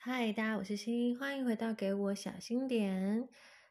[0.00, 3.28] 嗨，大家，我是欣，欢迎回到给我小心点。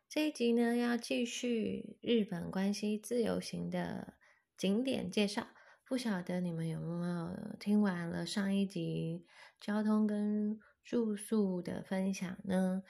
[0.09, 4.15] 这一集呢，要继续日本关西自由行的
[4.57, 5.47] 景点介绍。
[5.85, 9.25] 不晓得你们有没有听完了上一集
[9.61, 12.83] 交通跟住宿的分享呢？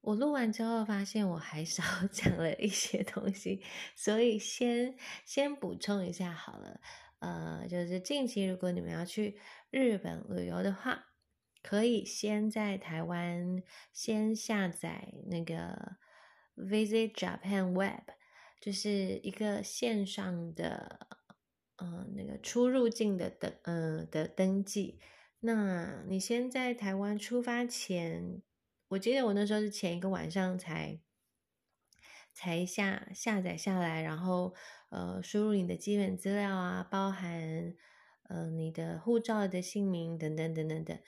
[0.00, 3.62] 我录完之后发现我还少 讲了一些东西，
[3.94, 6.80] 所以先先补充一下好了。
[7.20, 9.38] 呃，就是近期如果你们要去
[9.70, 11.04] 日本旅游的话。
[11.68, 15.98] 可以先在台湾先下载那个
[16.56, 18.08] Visit Japan Web，
[18.58, 21.08] 就是一个线上的
[21.76, 24.98] 呃那个出入境的登呃的登记。
[25.40, 28.40] 那你先在台湾出发前，
[28.88, 30.98] 我记得我那时候是前一个晚上才
[32.32, 34.54] 才下下载下来，然后
[34.88, 37.74] 呃输入你的基本资料啊，包含
[38.22, 40.98] 呃你的护照的姓名等等等等等。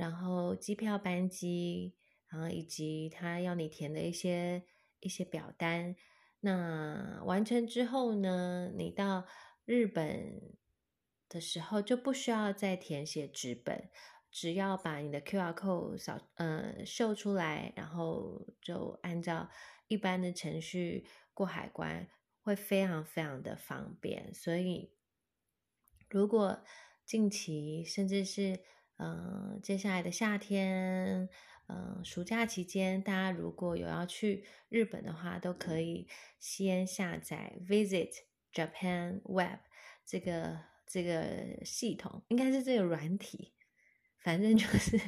[0.00, 1.94] 然后机票班机，
[2.28, 4.64] 然后以及他要你填的一些
[5.00, 5.94] 一些表单，
[6.40, 9.26] 那完成之后呢，你到
[9.66, 10.56] 日本
[11.28, 13.90] 的时候就不需要再填写纸本，
[14.30, 19.50] 只要把你的 Q R code 扫呃秀出来，然后就按照
[19.88, 22.08] 一般的程序过海关，
[22.40, 24.32] 会非常非常的方便。
[24.32, 24.94] 所以
[26.08, 26.64] 如果
[27.04, 28.60] 近期甚至是
[29.02, 31.26] 嗯，接下来的夏天，
[31.68, 36.06] 嗯，暑假期间，大家如果有要去日本的话，都可以
[36.38, 38.10] 先下载 Visit
[38.52, 39.60] Japan Web
[40.04, 43.54] 这个这个系统，应该是这个软体，
[44.18, 45.00] 反正就是，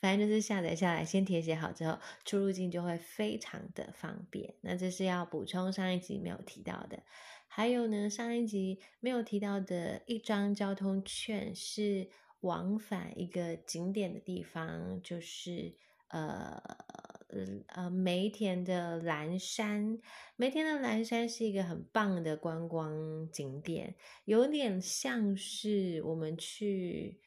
[0.00, 4.56] 反正就是下载下来，先填写好之后，出入境就会非常的方便。
[4.62, 7.04] 那这是要补充上一集没有提到的，
[7.46, 12.10] 还有呢，上一集没有提到的一张交通券是。
[12.40, 15.74] 往返一个景点的地方，就是
[16.08, 16.62] 呃
[17.66, 19.98] 呃梅田的蓝山。
[20.36, 27.20] 梅田的蓝山是一个很棒的观光景点，有点像是我们去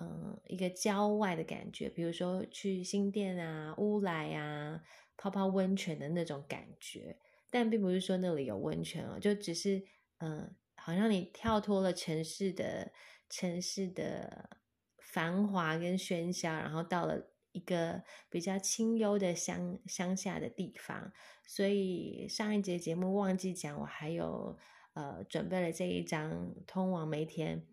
[0.00, 4.80] 嗯一个郊外的感觉，比如说去新店啊、乌来啊
[5.18, 7.18] 泡泡温泉的那种感觉。
[7.50, 9.84] 但并不是说那里有温泉哦，就只是
[10.18, 12.90] 嗯，好像你跳脱了城市的。
[13.28, 14.58] 城市的
[14.98, 21.12] 繁华跟喧嚣，然后到了一个比较清幽的乡乡下的地方，
[21.46, 24.58] 所以上一节节目忘记讲，我还有
[24.94, 27.64] 呃准备了这一张通往梅田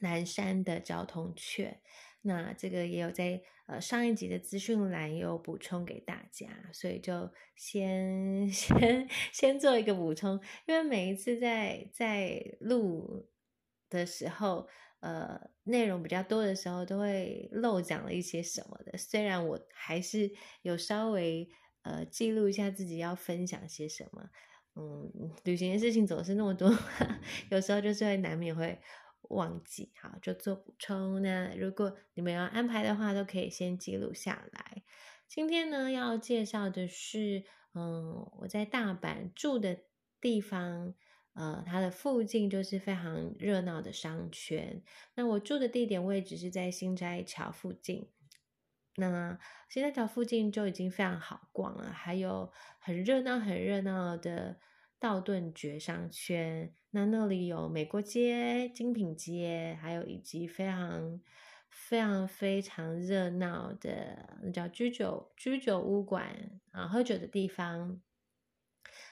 [0.00, 1.80] 南山的交通券，
[2.22, 13.29] 那这个也有在呃上一集的资讯栏有补充给大家，所以就先 先先做一个补充，因为每一次在在录。
[13.90, 14.66] 的时候，
[15.00, 18.96] 呃，内容比较多的时候，都会漏讲了一些什么的。
[18.96, 20.30] 虽然我还是
[20.62, 21.48] 有稍微
[21.82, 24.30] 呃记录一下自己要分享些什么，
[24.76, 26.70] 嗯，旅行的事情总是那么多，
[27.50, 28.80] 有时候就是会难免会
[29.22, 29.92] 忘记。
[30.00, 31.20] 好，就做补充。
[31.22, 34.82] 那如果你们要安排的话，都可以先记录下来。
[35.26, 39.78] 今天呢，要介绍的是，嗯，我在大阪住的
[40.20, 40.94] 地方。
[41.34, 44.82] 呃，它的附近就是非常热闹的商圈。
[45.14, 48.10] 那我住的地点位置是在新斋桥附近。
[48.96, 54.58] 那新斋桥附近就已经非常好逛了，还有很热闹、很热闹的
[54.98, 56.74] 道顿崛商圈。
[56.90, 61.20] 那那里有美国街、精品街，还有以及非常、
[61.68, 68.02] 非常、非常热闹的那叫居酒居酒屋馆啊，喝酒的地方，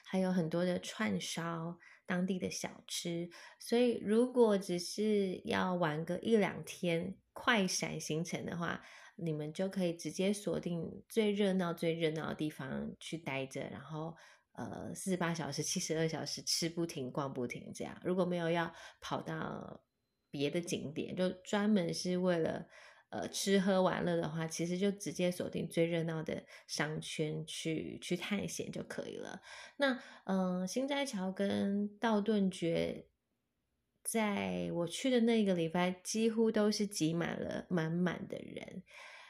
[0.03, 1.79] 还有很多的串烧。
[2.09, 8.81] 当地的小吃，所以如果只是要玩个一两天快闪行程的话，
[9.15, 14.17] 你们就可以直接锁定最热闹、最热闹的地方去待着，然后
[14.53, 18.01] 呃四十八小时、七十二小时吃不停、逛不停这样。
[18.03, 19.83] 如果没有要跑到
[20.31, 22.67] 别的景点，就专门是为了。
[23.11, 29.41] 呃，吃喝玩乐的话，其实就直接锁定最热闹的商圈去去探险就可以了。
[29.77, 33.07] 那嗯，新斋桥跟道顿崛，
[34.03, 38.83] 在我去的那个礼拜，几乎都是挤满了满满的人，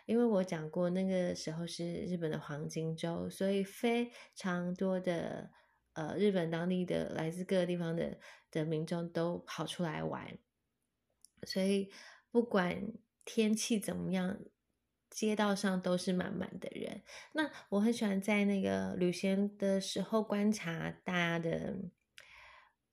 [0.05, 5.51] 因为我讲过那个时候是日本的黄金周，所以非常多的
[5.93, 8.19] 呃日本当地的来自各个地方的
[8.51, 10.37] 的民众都跑出来玩，
[11.43, 11.89] 所以
[12.29, 12.91] 不管。
[13.31, 14.39] 天气怎么样？
[15.11, 17.01] 街道上都是满满的人。
[17.33, 21.75] 那我很喜欢在那个旅行的时候观察大家的，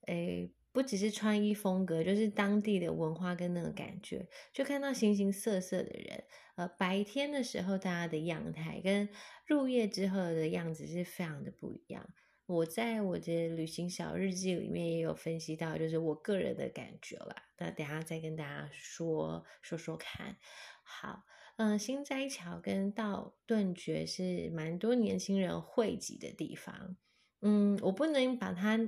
[0.06, 6.24] 诶，不只是穿衣风格，就是当地的文化跟那个感觉，就看到形形色色的人。
[6.56, 9.08] 呃，白天的时候大家的样态跟
[9.46, 12.08] 入夜之后的样子是非常的不一样。
[12.46, 17.34] 我在我的旅行小日记里面也有分析到，就是我个人的感觉啦。
[17.58, 20.36] 那等下再跟大家说说说看。
[20.84, 21.24] 好，
[21.56, 26.96] 嗯，新斋桥跟道顿觉是蛮多年轻人汇集的地方。
[27.40, 28.78] 嗯，我不能把它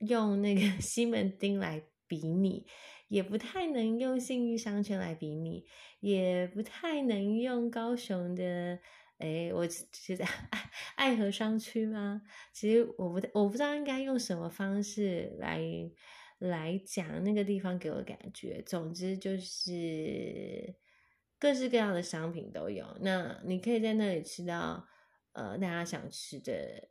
[0.00, 2.66] 用那个 西门町来比拟，
[3.08, 5.64] 也不太能用信义商圈来比拟，
[6.00, 8.78] 也不太能用高雄的。
[9.18, 12.20] 哎，我其实爱爱河商区吗？
[12.52, 15.60] 其实我不我不知道应该用什么方式来
[16.38, 18.62] 来讲那个地方给我感觉。
[18.66, 20.74] 总之就是
[21.38, 22.98] 各式各样的商品都有。
[23.00, 24.86] 那你可以在那里吃到
[25.32, 26.90] 呃大家想吃的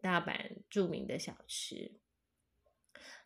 [0.00, 2.00] 大阪著名的小吃。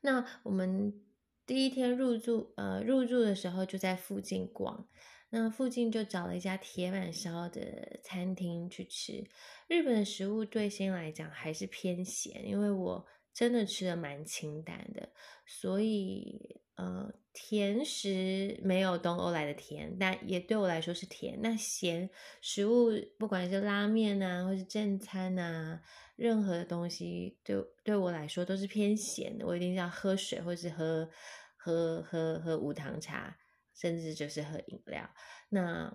[0.00, 1.00] 那我们
[1.46, 4.88] 第一天入住呃入住的时候就在附近逛。
[5.30, 9.24] 那附近就找了一家铁板烧的餐厅去吃。
[9.68, 15.10] 日本的食物对先来讲还是偏咸，因为我真的吃的蛮清淡的，
[15.44, 21.38] 所以呃甜食没有东欧来的甜，但也对我来说是甜。
[21.42, 22.08] 那咸
[22.40, 25.82] 食物不管是拉面啊，或是正餐啊，
[26.14, 29.44] 任何的东西对对我来说都是偏咸的。
[29.44, 31.10] 我一定要喝水，或是喝
[31.56, 33.36] 喝喝喝无糖茶。
[33.76, 35.08] 甚至就是喝饮料，
[35.50, 35.94] 那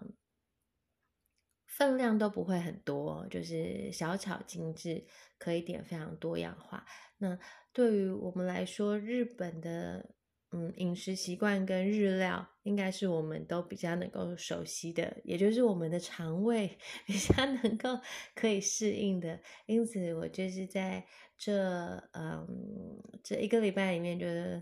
[1.66, 5.04] 分量都不会很多，就是小巧精致，
[5.40, 6.86] 可以点非常多样化。
[7.18, 7.40] 那
[7.74, 10.14] 对于我们来说，日本的
[10.52, 16.78] 嗯饮食习惯跟日料，应该是我们都比较能够熟悉的，也就是我们的肠胃
[17.08, 18.00] 比较能够
[18.36, 19.40] 可以适应的。
[19.66, 21.04] 因此，我就是在
[21.38, 24.62] 这嗯这一个礼拜里面，觉得。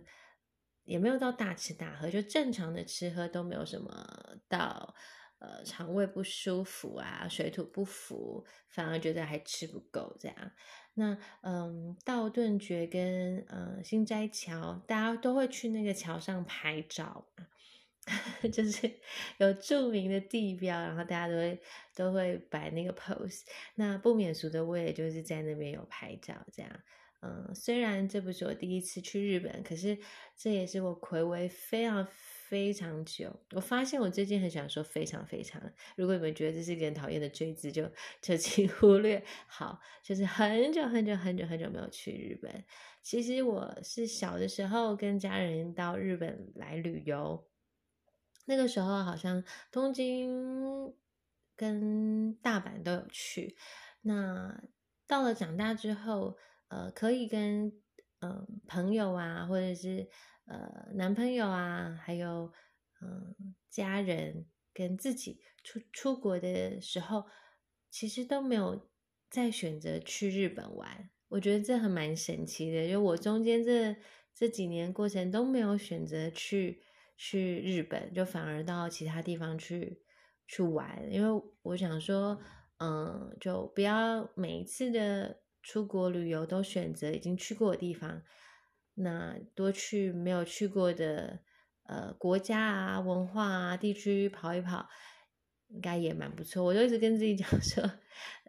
[0.89, 4.95] 也没有到大吃大喝，就正常的吃喝都没有什么到，
[5.37, 10.51] 呃，肠胃不舒服啊，水土不服，反而觉得还吃不够这样。
[10.95, 17.27] 那嗯，道顿崛跟呃新斋桥，大家都会去那个桥上拍照，
[18.51, 18.91] 就是
[19.37, 21.61] 有著名的地标，然后大家都会
[21.95, 23.43] 都会摆那个 pose。
[23.75, 26.71] 那不免俗的，我也就是在那边有拍照这样。
[27.21, 29.97] 嗯，虽然这不是我第一次去日本，可是
[30.37, 33.41] 这也是我回违非常非常久。
[33.51, 35.61] 我发现我最近很喜欢说非常非常。
[35.97, 39.21] 如果你们觉得这是一个很讨厌的追字，就就请 忽略。
[39.47, 42.63] 好，就是很久很久很久很久没有去日本。
[43.01, 47.45] 其实我是小的时候跟家人到日本来旅游，
[48.45, 49.43] 那个时候好像
[49.73, 50.93] 东京
[51.57, 53.57] 跟大阪都有去。
[54.03, 54.63] 那
[55.05, 56.37] 到了长大之后。
[56.69, 57.73] 呃，可以跟
[58.21, 60.07] 嗯朋友啊，或者是
[60.45, 62.53] 呃男朋友啊，还有
[63.01, 67.25] 嗯家人跟自己出出国的时候，
[67.89, 68.87] 其实都没有
[69.31, 71.09] 再选择去日本玩。
[71.29, 73.95] 我觉得这很蛮神奇的，就我中间这
[74.35, 76.83] 这几年过程都没有选择去
[77.17, 80.03] 去日本，就反而到其他地方去
[80.47, 82.39] 去玩，因为我想说，
[82.77, 85.41] 嗯，就不要每一次的。
[85.61, 88.23] 出国旅游都选择已经去过的地方，
[88.95, 91.39] 那多去没有去过的
[91.83, 94.87] 呃国家啊、文化啊、地区跑一跑，
[95.67, 96.63] 应该也蛮不错。
[96.63, 97.83] 我就一直跟自己讲 说，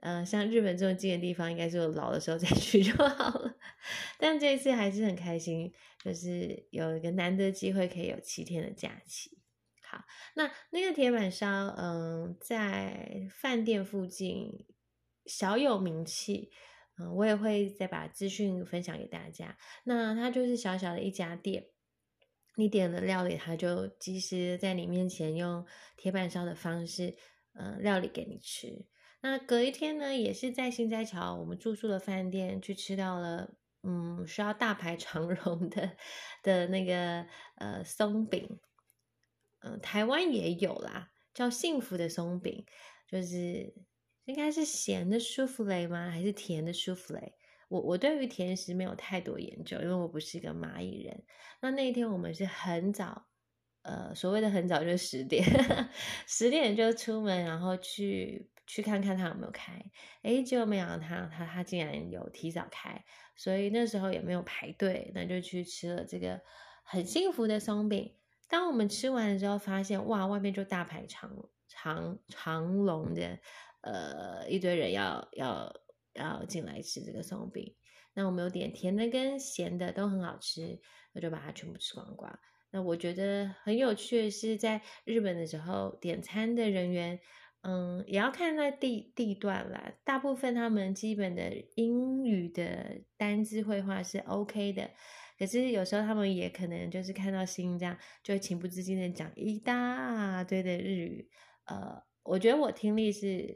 [0.03, 3.57] 嗯，像日本这种近的地方，应该是老的时候再去就好了。
[4.19, 5.73] 但这一次还是很开心，
[6.05, 9.39] 就是有一个难得机会可以有七天的假期。
[9.83, 14.67] 好，那那个铁板烧，嗯，在饭店附近
[15.27, 16.51] 小有名气。
[17.01, 19.57] 嗯，我也会再把资讯分享给大家。
[19.85, 21.65] 那它就是小小的一家店，
[22.57, 25.65] 你点了料理，它就及时在你面前用
[25.97, 27.17] 铁板烧的方式，
[27.55, 28.85] 嗯，料理给你吃。
[29.23, 35.97] 那隔一天呢，也是在新斋桥我们住宿的饭店去吃到了，嗯，需要大排长龙的
[36.43, 38.61] 的那个呃松饼，
[39.61, 42.67] 嗯，台湾也有啦，叫幸福的松饼，
[43.09, 43.73] 就是。
[44.25, 46.11] 应该是咸的舒芙蕾吗？
[46.11, 47.35] 还是甜的舒芙蕾？
[47.69, 51.25] 我我对于甜食没有太多研究，因为我不是一个蚂蚁人。
[51.61, 53.27] 那那一天我们是很早，
[53.83, 55.45] 呃，所谓的很早就十点，
[56.27, 59.81] 十点就出门，然后去去看看他有没有开。
[60.23, 63.05] 诶，结果没想到他他他竟然有提早开，
[63.37, 66.41] 所以那时候也没有排队，那就去吃了这个
[66.83, 68.17] 很幸福的松饼。
[68.49, 71.31] 当我们吃完了之后，发现哇，外面就大排长
[71.69, 73.39] 长长龙的。
[73.83, 75.73] 呃，一堆人要要
[76.15, 77.75] 要进来吃这个松饼，
[78.15, 80.81] 那我们有点甜的跟咸的都很好吃，
[81.15, 82.39] 我就把它全部吃光光。
[82.71, 87.21] 那我觉得很有趣的是，在日本的时候点餐的人员。
[87.63, 89.93] 嗯，也要看那地地段啦。
[90.03, 94.91] 大部分他们基本的英语的单字绘画是 OK 的，
[95.39, 101.29] 可是有时候他们也可能就是看到新这样，就情不自禁的讲一大堆的日语。
[101.67, 103.55] 呃，我觉得我听力是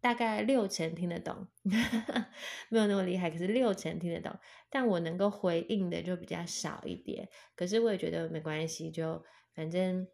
[0.00, 1.46] 大概六成听得懂，
[2.70, 4.38] 没有那么厉害，可是六成听得懂。
[4.70, 10.06] 但我能够回应的就比较少一点，可是我也觉得没关系，就反正。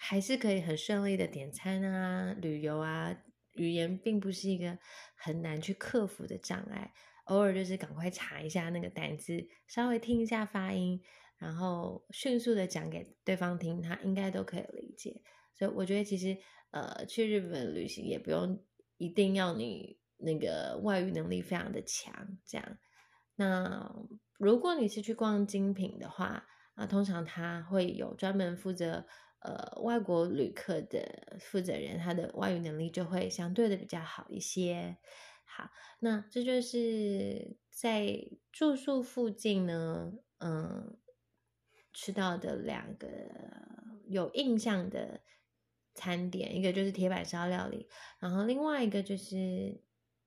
[0.00, 3.20] 还是可以很顺利的点餐啊，旅游啊，
[3.54, 4.78] 语言并不是一个
[5.16, 6.92] 很难去克服的障碍。
[7.24, 11.02] 偶尔就是赶快查一下那个单字，稍微听一下发音，
[11.38, 15.20] 然后迅速的讲给对方听，他应该都可以理解。
[15.58, 16.38] 所以我觉得其实
[16.70, 18.62] 呃，去日本旅行也不用
[18.96, 22.78] 一定要你那个外语能力非常的强，这样。
[23.34, 23.92] 那
[24.38, 29.06] 如果你是去逛精品的话，啊，通常他会有专门负责。
[29.40, 34.96] 呃，外国旅客的负责人，他的外语能力就会相对的比较好一些。
[35.44, 38.18] 好，那这就是在
[38.50, 40.98] 住宿附近呢，嗯，
[41.92, 43.08] 吃到的两个
[44.08, 45.20] 有印象的
[45.98, 47.88] 餐点，一个就是铁板烧料理，
[48.20, 49.80] 然后另外一个就是，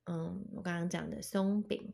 [0.05, 1.93] 嗯，我刚刚讲的松饼。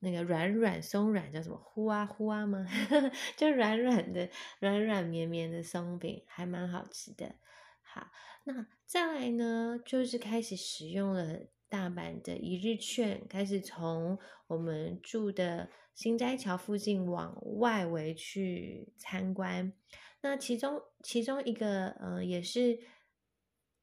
[0.00, 2.66] 那个软软松软叫什么呼啊呼啊吗？
[3.36, 4.28] 就软软的
[4.60, 7.34] 软软绵绵的松饼，还蛮好吃的。
[7.82, 8.08] 好，
[8.44, 14.18] 那再来呢，就是开始使用了大阪的一日券，开始从
[14.48, 19.72] 我们住的新斋桥附近往外围去参观。
[20.20, 22.78] 那其中其中一个呃，也是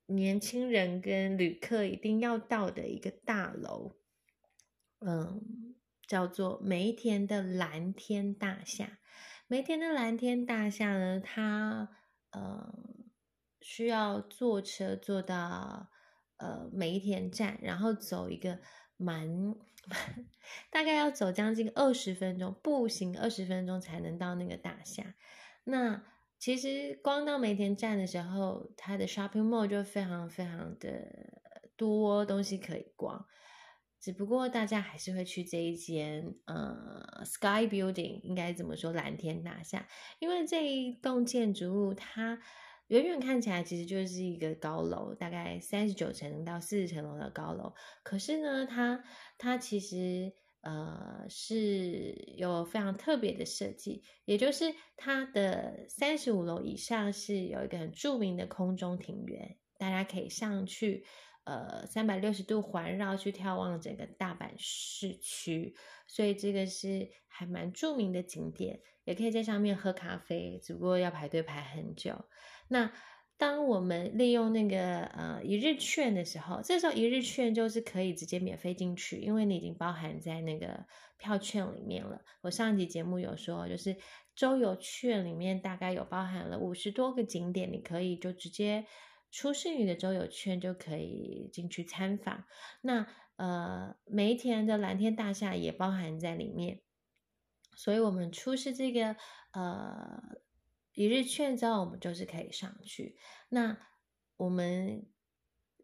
[0.08, 3.96] 年轻人跟旅客一定要到的一个大楼，
[5.00, 5.76] 嗯。
[6.06, 9.00] 叫做梅田的蓝天大厦。
[9.48, 11.90] 梅田的蓝天大厦呢，它
[12.32, 12.74] 呃
[13.62, 15.90] 需要坐车坐到
[16.38, 18.60] 呃梅田站，然后走一个
[18.98, 19.56] 蛮
[20.70, 25.16] 大概要走将近二十分钟，步行二十分钟才能到那个大厦。
[25.64, 26.04] 那
[26.44, 31.40] 其实光到梅田站的时候，它的 shopping mall 就非常非常的
[31.78, 33.26] 多东西可以逛。
[33.98, 38.92] 只不过大家还是会去这一间呃，Sky Building，应该怎么说？
[38.92, 39.88] 蓝天大厦，
[40.20, 42.38] 因为这一栋建筑物它
[42.88, 47.74] 远远看起来其实就是一个高楼，大概三十九层到四十层楼的高楼。
[48.04, 49.02] 可是呢，它
[49.38, 61.06] 它其实呃是有非常特别的设计，也就是它的三十五楼以上是有一个很著名的空中庭园，大家可以上去。
[61.46, 65.76] 呃，三百六十度环绕去眺望整个大阪市区，
[66.08, 72.16] 所以这个是还蛮著名的景点，也可以在上面喝咖啡，只不过要排队排很久。
[72.70, 72.94] 那
[73.38, 80.86] 当我们利用那个呃一日券的时候，这时候一日券就是可以直接免费进去，因为你已经包含在那个
[81.18, 82.22] 票券里面了。
[82.42, 83.98] 我上一集节目有说，就是
[84.36, 88.86] 周游券里面大概有包含了五十多个景点，你可以就直接。
[89.36, 92.44] 出示你的周游券就可以进去参访。
[92.82, 96.82] 那呃，梅田的蓝天大厦也包含在里面，
[97.76, 99.16] 所以我们出示这个
[99.54, 100.22] 呃
[100.94, 103.18] 一日券之后，我们就是可以上去。
[103.50, 103.78] 那
[104.38, 105.08] 我们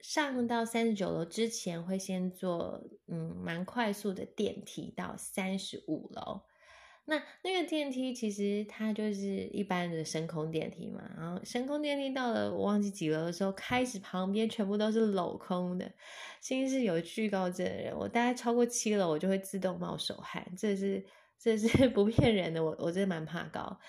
[0.01, 6.43] 上到三十九楼之前，会先坐嗯蛮快速的电梯到三十五楼。
[7.05, 15.91] 那那个电梯其实它就是一般的升空电梯嘛，然后升空电梯到了我忘记几楼的时候，开始旁边全部都是镂空的。
[16.39, 21.03] 新是有惧高症的人，我大概超过七楼我就会自动冒手汗，这是
[21.39, 23.79] 这是 不骗人的，我我真的蛮怕高。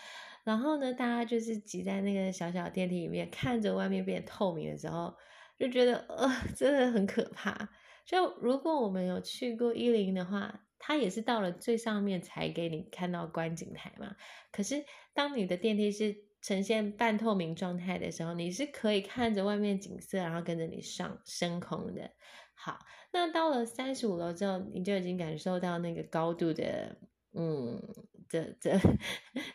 [0.44, 5.14] 然后呢，大家就是挤在那个小小电梯里面，看着外面变透明的时候，
[5.59, 7.68] 就觉得呃真的很可怕。
[8.04, 10.66] 就如果我们有去过一零的话。
[10.82, 14.16] 它也是到了最上面才给你看到观景台嘛。
[14.50, 14.82] 可是
[15.12, 22.11] 当你的电梯是呈现半透明状态的时候，你是可以看着外面景色，然后跟着你上升空的。
[22.54, 22.78] 好，
[23.12, 26.97] 那到了三十五楼之后，你就已经感受到那个高度的，
[27.33, 27.81] 嗯，
[28.29, 28.81] 的的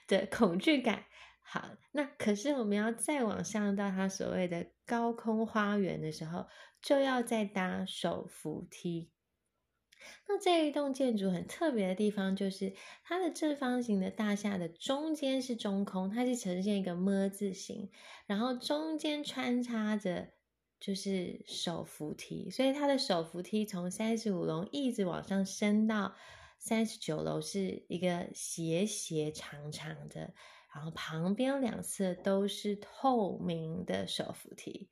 [0.08, 1.06] 的恐惧感。
[1.42, 6.48] 好，那可是我们要再往上到它所谓的高空花园的时候，
[6.82, 9.12] 就要再搭手扶梯。
[10.28, 17.90] 那这一栋建筑很特别的地方，就是它的正方形的大厦的中间是中空，它是呈现一个么字形，
[18.28, 20.34] 然后中间穿插着
[20.80, 26.16] 就是手扶梯，所以它的手扶梯从三十五楼一直往上升到
[26.68, 30.34] 三十九楼，是一个斜斜长长的，
[30.74, 34.90] 然后旁边两侧都是透明的手扶梯。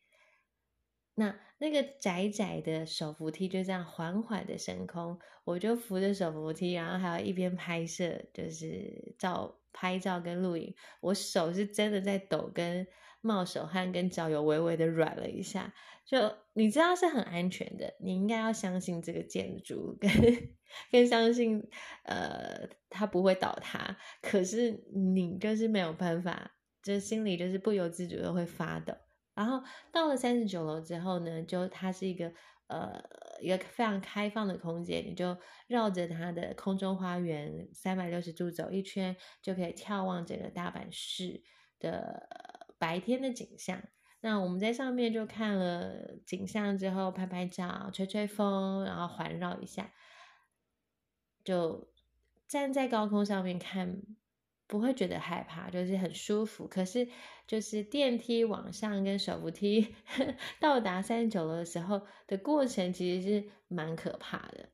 [1.15, 10.75] 那那个窄窄的手扶梯就这样缓缓的升空，我就扶着手扶梯，然后还要一边拍摄，就是照拍照跟录影。
[11.01, 12.85] 我手是真的在抖，跟
[13.23, 15.73] 冒手汗，跟脚有微微的软了一下。
[16.05, 20.11] 就你知道是很安全的，你应该要相信这个建筑，跟
[20.91, 21.63] 跟相信
[22.03, 23.97] 呃它不会倒塌。
[24.21, 26.51] 可是你就是没有办法，
[26.83, 28.93] 就心里就是不由自主的会发抖。
[29.33, 29.63] 然后
[29.93, 32.31] 到了三十九楼之后呢，就它是一个
[32.67, 33.01] 呃
[33.39, 35.37] 一个非常开放的空间，你就
[35.67, 41.41] 绕着它的空中花园三百六十度走一圈，就可以眺望整个大阪市
[41.79, 42.27] 的
[42.83, 43.81] 白天的景象。
[44.19, 49.93] 那我们在上面就看了景象之后，拍拍照，吹吹风，然后环绕一下，
[51.45, 51.93] 就
[52.45, 54.01] 站在高空上面看。
[54.65, 56.67] 不会觉得害怕，就是很舒服。
[56.67, 57.07] 可是，
[57.45, 59.93] 就是电梯往上跟手扶梯
[60.59, 64.69] 到达三十九楼的时候的过程，其实是蛮可怕的，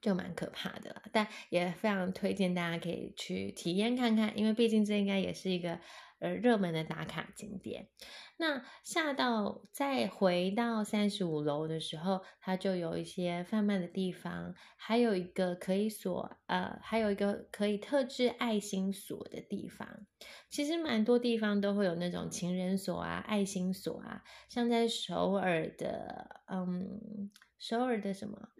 [0.00, 1.02] 就蛮可怕的。
[1.12, 5.78] 但也非常推荐大家可以去体验看看，因为毕竟这应该也是一个。
[6.20, 7.88] 呃，热门的打卡景点。
[8.36, 20.06] 那下到再回到三十五楼的时候，它就有一些贩卖的地方，还有一个可以锁，呃，还有一个可以特制爱心锁的地方。
[20.50, 28.50] 其实蛮多地方都会有那种情人锁啊、爱心锁啊，像在首尔的，嗯，首尔的什么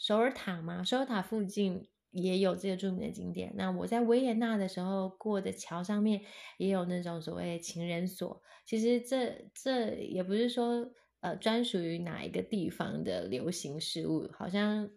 [0.00, 0.82] 首尔塔嘛？
[0.82, 1.86] 首尔塔附近。
[2.12, 3.52] 也有这个著名的景点。
[3.54, 6.20] 那我在维也纳的时候过的桥上面
[6.58, 8.42] 也有那种所谓情人锁。
[8.66, 10.90] 其实这这也不是说
[11.20, 14.90] 呃专属于哪一个地方的流行事物，好像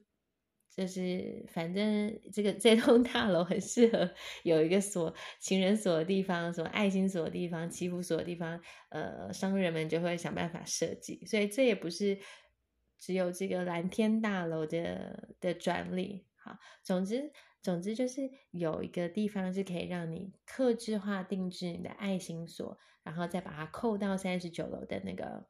[0.75, 4.09] 就是反正这个这栋大楼很适合
[4.41, 11.23] 有一个锁情人锁的地方，什么爱心锁的地方、祈福锁的地方，呃，商人们就会想办法设计。
[11.27, 12.17] 所以这也不是
[13.03, 16.25] 只有这个蓝天大楼的的专利。
[16.37, 25.45] 好，总之，总之就是有一个地方是可以让你克制化定制你的爱心锁，然后再把它扣到三十九楼的那个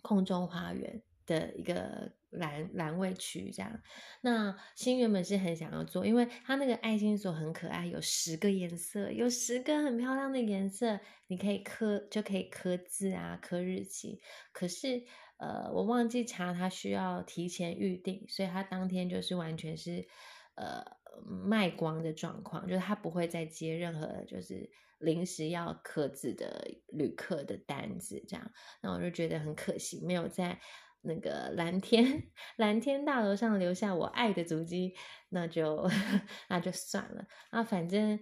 [0.00, 3.82] 空中花园的一个蓝蓝位区，这样。
[4.22, 14.22] 那新原本是很想要做，因为它那个爱心锁很可爱，有十个颜色，有十个很漂亮的颜色，你可以刻就可以刻字啊，刻日期。
[14.50, 15.04] 可是。
[15.44, 20.08] 呃，我忘记查，他需要提前预定，所以他当天就是完全是
[20.54, 20.82] 呃
[21.26, 30.58] 卖光的状况，就是他不会再接任何就是临时要刻字的旅客的单子，这样，那我就觉得很可惜，没有在
[31.02, 34.94] 那个蓝天蓝天大楼上留下我爱的足迹，
[35.28, 35.86] 那就
[36.48, 38.18] 那就算了，那反正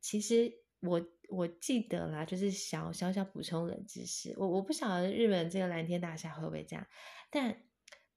[0.00, 1.00] 其实我。
[1.30, 4.34] 我记得啦，就是小小小补充冷知识。
[4.36, 6.86] 我我不晓得日本这个蓝天大厦会不会这样，
[7.30, 7.56] 但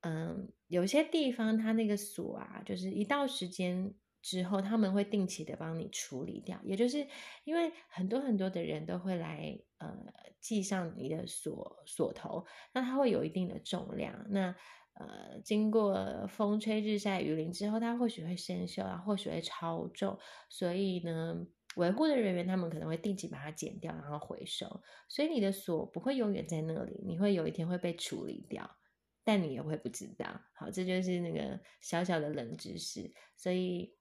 [0.01, 6.59] 嗯，有些地方它那个锁啊，就是一到时间之后，他们会定期的帮你处理掉。
[6.63, 7.07] 也就是
[7.45, 9.95] 因为很多很多的人都会来呃
[10.41, 14.25] 系上你的锁锁头，那它会有一定的重量。
[14.29, 14.53] 那
[14.95, 21.45] 呃，经过风吹日晒雨淋之后，它或许会生锈啊，或许会超重，所以呢。
[21.75, 28.77] 维护的人员，他们可能会定期把它剪掉，然后回收，所以你的锁不会永远在那里，你会有一天会被处理掉，
[29.23, 30.41] 但你也会不知道。
[30.53, 33.13] 好，这就是那个小小的冷知识。
[33.35, 33.95] 所以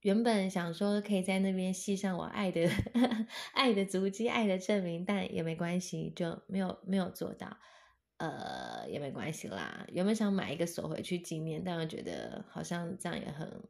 [0.00, 2.68] 原本想说可以在那边系上我爱的
[3.52, 7.58] 爱的足迹、爱的证明，但也没关系，就没有没有做到。
[8.18, 9.84] 呃，也没关系啦。
[9.92, 13.62] 原本想买一个锁回去纪念，但我觉得好像这样也很。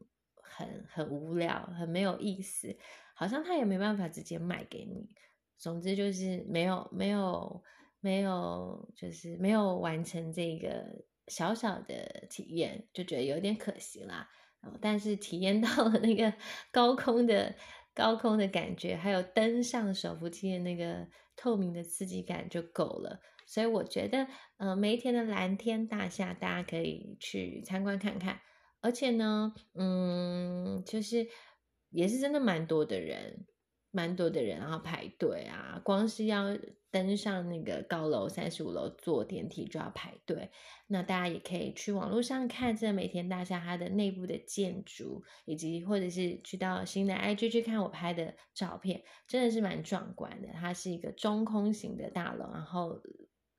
[0.57, 2.75] 很很无聊，很没有意思，
[3.13, 5.07] 好像他也没办法直接卖给你。
[5.57, 7.63] 总之就是没有没有
[7.99, 14.27] 没有，就是没有完成这个小小的体验，就觉得有点可惜啦。
[14.81, 16.33] 但是体验到了那个
[16.71, 17.55] 高空的
[17.93, 23.21] 高空的感觉，还有登上手扶梯的那个透明的刺激感就够了。
[23.45, 28.41] 所以我觉得，呃，梅田的蓝天大厦大家可以去参观看看。
[28.81, 31.27] 而且呢，嗯，就是
[31.89, 33.45] 也是真的蛮多的人，
[33.91, 36.57] 蛮多的人，然后排队啊，光是要
[36.89, 40.49] 登上那个高楼三十五楼坐电梯就要排队。
[40.87, 50.47] 那大家也可以去网络上看这梅田大厦它的内部的建筑，以及或者是去到新的 IG 去看我拍的照片，真的是蛮壮观的。
[50.53, 53.01] 它是一个中空型的大楼，然后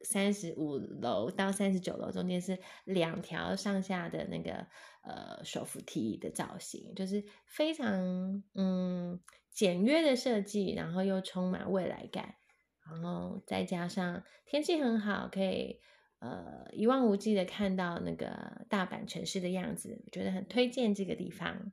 [0.00, 4.66] 三十五楼到三十九楼中间是两条上下的那个
[5.08, 9.18] 呃手扶梯的造型，就是非常嗯
[9.50, 12.34] 简约的设计，然后又充满未来感，
[12.86, 15.80] 然后再加上天气很好，可以
[16.18, 21.72] 呃一望无际的看到那个大阪城市的样子，我觉得很推荐这个地方。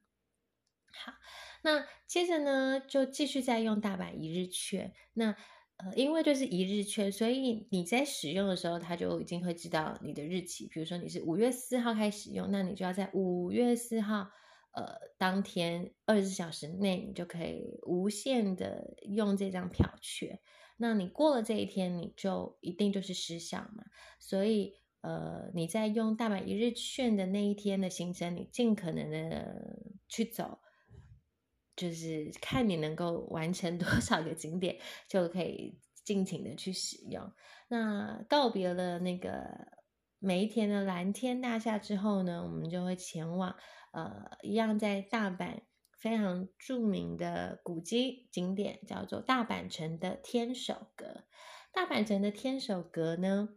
[0.92, 1.14] 好，
[1.62, 5.36] 那接着呢就继续再用大阪一日券，那。
[5.78, 10.68] 呃，因为就是一日券，所以你在使用的时候，它就已经会知道你的日期。
[10.68, 14.30] 比如说你是五月四号开始用，那你就要在五月四号，
[14.72, 20.40] 呃，当天二十四小时内，你就可以无限的用这张票券。
[20.78, 23.84] 那你过了这一天，你就一定就是失效嘛。
[24.18, 30.60] 所以，呃，你在用大阪一日券的那一天的行程，你尽可能的去走。
[31.76, 37.32] 就是看你能够完成 多少个景点，就可以尽情的去使用。
[37.68, 39.68] 那告别了那个
[40.20, 43.56] 每一天的蓝天大厦之后呢，我们就会前往
[43.92, 45.62] 呃，一样在大阪
[45.98, 51.24] 非常著名的古迹景点，叫做大阪城的天守阁。
[51.72, 53.50] 大阪城的天守阁呢，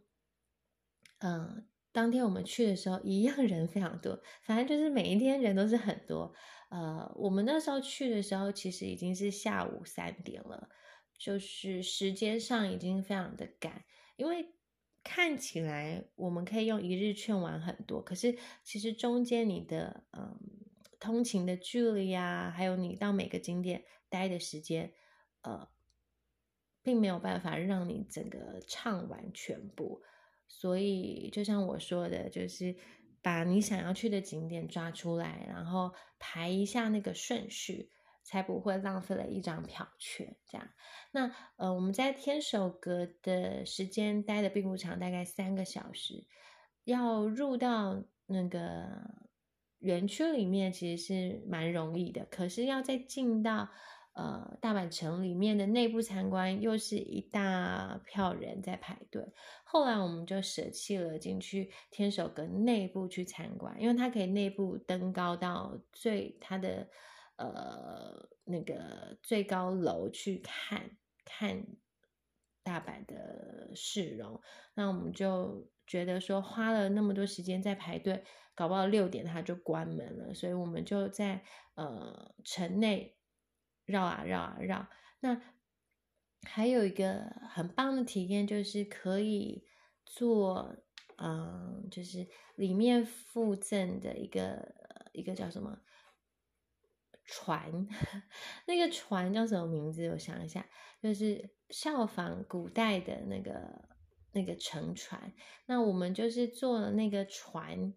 [1.18, 6.34] 嗯，当天我们去的时候，一样人非常多，反正就是每一天人都是很多。
[6.70, 10.68] 呃，我们那时候去的时候，其实已经是下午三点了，
[11.16, 13.84] 就是时间上已经非常的赶。
[14.16, 14.54] 因为
[15.02, 20.38] 看起来我们可以用一日券玩很多，可是其实中间你的嗯
[21.00, 24.92] 通勤的距离啊，还有你到每个景点待的时间，
[25.40, 25.70] 呃，
[26.82, 30.02] 并没有办法让你整个唱完全部。
[30.46, 32.76] 所以就像我说的，就是。
[33.22, 37.90] 把你想要去的景点抓出来，然后排一下那个顺序，
[38.22, 40.36] 才不会浪费了一张票券。
[40.46, 40.68] 这样，
[41.10, 46.26] 那呃，我们在天守阁的时间待的并不长，大概三个小时。
[46.84, 48.88] 要入到那个
[49.80, 52.24] 园区里面，其实是蛮容易的。
[52.30, 53.68] 可是要再进到
[54.18, 59.24] 呃大阪城里面的内部参观，又是一大票人在排队。
[59.62, 66.88] 后来我们就舍弃了进去天守阁内部去参观，因为它可以内部登高到最它的
[67.36, 70.90] 呃那个最高楼去看
[71.24, 71.64] 看
[72.64, 74.40] 大阪的市容。
[74.74, 78.24] 那我们就觉得说花了那么多时间在排队，
[78.56, 81.44] 搞不好六点它就关门了，所以我们就在
[81.76, 83.14] 呃城内
[83.88, 84.86] 绕啊绕啊绕。
[85.20, 85.40] 那
[86.42, 89.66] 还有一个很棒的体验，就是可以
[90.06, 90.76] 坐，
[91.16, 94.72] 嗯，就是里面附赠的一个
[95.12, 95.80] 一个叫什么
[97.24, 97.88] 船，
[98.66, 100.06] 那个船叫什么名字？
[100.10, 100.64] 我想一下，
[101.02, 103.88] 就是效仿古代的那个
[104.32, 105.32] 那个乘船。
[105.66, 107.92] 那我们就是坐了那个船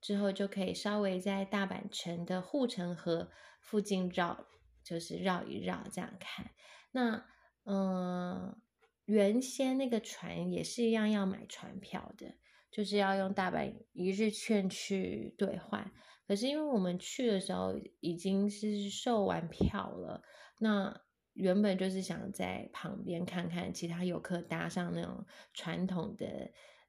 [0.00, 4.46] 之后，就可以稍微在大阪城的护城河附近绕，
[4.88, 6.50] 就是绕一绕，这样看。
[6.92, 7.26] 那
[7.64, 8.56] 嗯，
[9.04, 12.34] 原先那个船也是一样要买船票的，
[12.70, 15.92] 就是要用大阪一日券去兑换。
[16.26, 20.22] 可是因为我们去的时候已经是售完票了，
[20.60, 21.02] 那
[21.34, 26.26] 原本就是想在旁边看看其他游客搭上那种传统的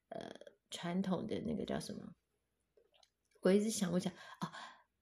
[0.10, 0.32] 呃
[0.70, 2.16] 传统的那个叫什么，
[3.42, 4.52] 我一直想不起来啊，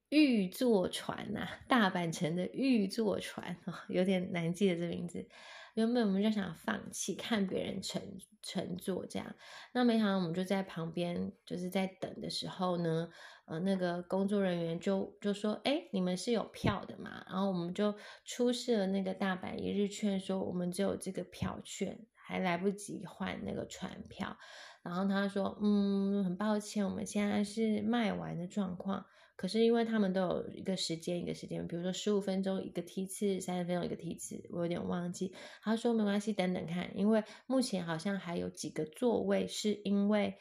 [0.10, 5.28] 玉座船呐，大阪城的玉座船啊， 有点难记得这名字。
[5.76, 8.02] 原本我们就想放弃看别人乘
[8.42, 9.36] 乘坐这样，
[9.74, 13.10] 那没想到我们就在旁边就是在等的时候呢，
[13.46, 17.94] 呃，那个工作人员就就说：“哎，你们是有票的嘛？”然后我们就
[18.26, 24.36] 出示了那个大阪一日券，说我们只有这个票券，还来不及换那个船票。
[24.82, 29.06] 然后他说：“嗯，很抱歉，我们现在是卖完的状况。”
[29.38, 35.32] 可是因为他们都有一个时间，一个时间，比如说十五分钟一个梯次，三十分钟一个梯次，我有点忘记。
[35.62, 40.36] 他说没关系，等等看，因为目前好像还有几个座位，是因为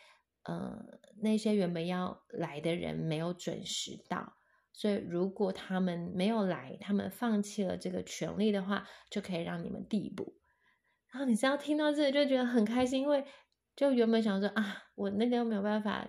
[0.44, 0.82] 呃
[1.20, 4.32] 那些原本要来的人没有准时到，
[4.72, 10.38] 所以如果他们没有来，他们放弃了这个权利的话，就可以让你们递补。
[11.12, 13.22] 然后你知道听到这里就觉得很开心，因为
[13.76, 16.08] 就原本想说啊，我那个又没有办法。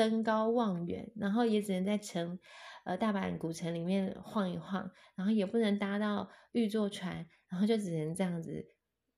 [0.00, 2.38] 登高望远，然后也只能在城，
[2.86, 8.66] 呃，大阪古城里面晃一晃，然后也不能搭到玉座船，然后就只能这样子，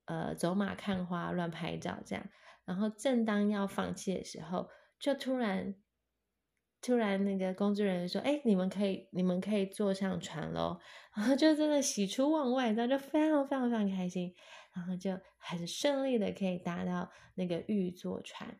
[0.07, 2.29] 呃，走马看花，乱拍照这样。
[2.65, 4.69] 然后正当要放弃的时候，
[4.99, 5.73] 就突然，
[6.81, 10.81] 突然那个工作人员说：“哎，你们可以，你们可以坐上船喽！”
[11.15, 14.35] 然后就真的喜出望外，然后，就非常非常非常开心。
[14.75, 18.59] 然后就很顺利的可以搭到那个玉座船。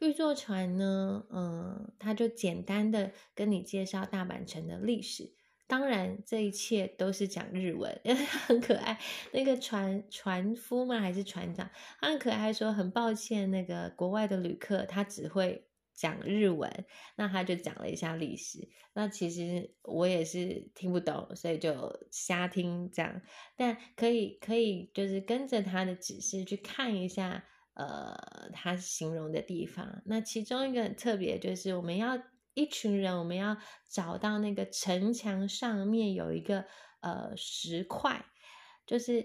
[0.00, 5.34] 玉座船呢，嗯，他就简单的跟你介绍大阪城的历史。
[5.66, 8.98] 当然，这一切都是讲日文，因为他很可爱。
[9.32, 10.98] 那个船船夫吗？
[10.98, 11.68] 还是船长？
[12.00, 18.66] 他很可爱，说很抱歉，那个国外的旅客他只会讲日文，那他就讲了一下历史。
[18.94, 23.20] 那其实我也是听不懂，所以就瞎听这样。
[23.54, 27.44] 但可以可以，就是跟着他的指示去看一下，
[27.78, 30.02] 呃，他形容的地方。
[30.04, 32.22] 那其中一个很特别，就是我们要。
[32.54, 33.56] 一群人，我们要
[33.88, 36.64] 找到那个城墙上面有一个
[36.98, 38.24] 呃石块，
[38.84, 39.24] 就是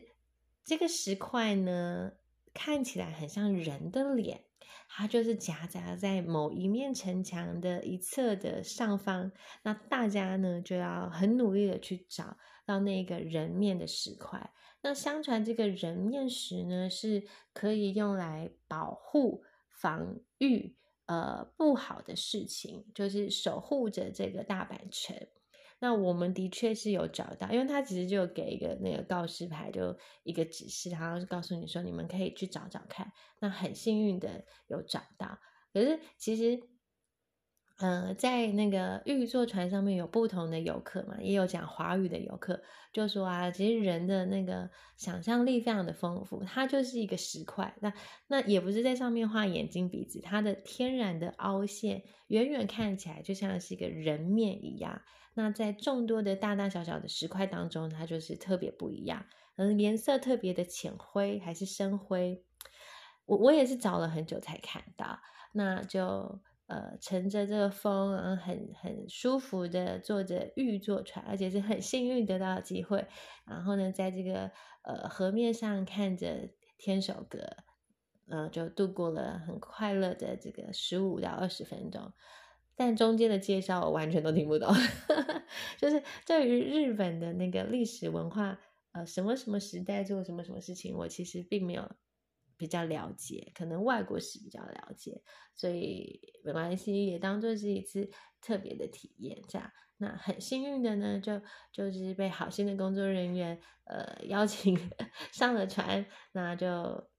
[0.64, 2.12] 这个石块呢，
[2.54, 4.44] 看起来很像人的脸，
[4.88, 9.32] 它就是夹杂在某一面城墙的一侧的上方。
[9.64, 12.38] 那大家呢就要很努力的去找
[12.68, 14.52] 到那个人面的石块。
[14.84, 20.78] 那相传这个人面石呢，是可以用来保护、防御。
[21.06, 25.18] 呃，不好的事情就是守护着这个大阪城。
[25.80, 33.12] 那我们的确是有找到，因为他其实就给一个那个告示牌，就一个指示，然后告诉你说你们可以去找找看。
[33.42, 35.40] 那很幸运的有找到，
[35.74, 36.73] 可是其实。
[37.86, 42.62] 嗯，在那个玉座船上面有不同的游客嘛，也有讲华语的游客，
[42.94, 47.92] 就说啊，其实人的那个想象力非常的丰富，它就是一个石块，那
[48.28, 55.02] 那也不是在上面画眼睛鼻子，它的天然的凹陷，远远看起来就像是一个人面一样。
[55.34, 59.26] 那在众多的大大小小的石块当中，它就是特别不一样，
[59.58, 62.46] 嗯，颜色特别的浅灰还是深灰，
[63.26, 65.20] 我我也是找了很久才看到，
[65.52, 66.40] 那就。
[66.68, 73.06] 呃，乘着这个风，然后很很舒服的坐着玉座船，而且是很幸运得到机会。
[73.46, 74.50] 然后呢，在这个
[74.84, 77.58] 呃河面上看着天守阁，
[78.28, 82.14] 嗯，就度过了很快乐的这个十五到二十分钟。
[82.76, 84.74] 但中间的介绍我完全都听不懂，
[85.78, 88.58] 就是对于日本的那个历史文化，
[88.94, 91.92] 呃，什么什么时代做什么什么事情，我其实并没有。
[92.64, 95.22] 比较了解，可能外国史比较了解，
[95.54, 99.42] 所以没关系，也当做是一次特别的体验。
[99.50, 101.42] 这样，那很幸运的呢，就
[101.74, 104.80] 就是被好心的工作人员呃邀请
[105.34, 107.10] 上了船，那就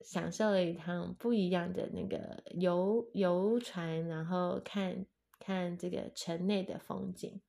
[0.00, 5.04] 享受了一趟不一样的那个游游船，然后看
[5.38, 7.42] 看这个城内的风景。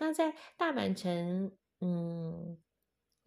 [0.00, 2.58] 那在大阪城，嗯。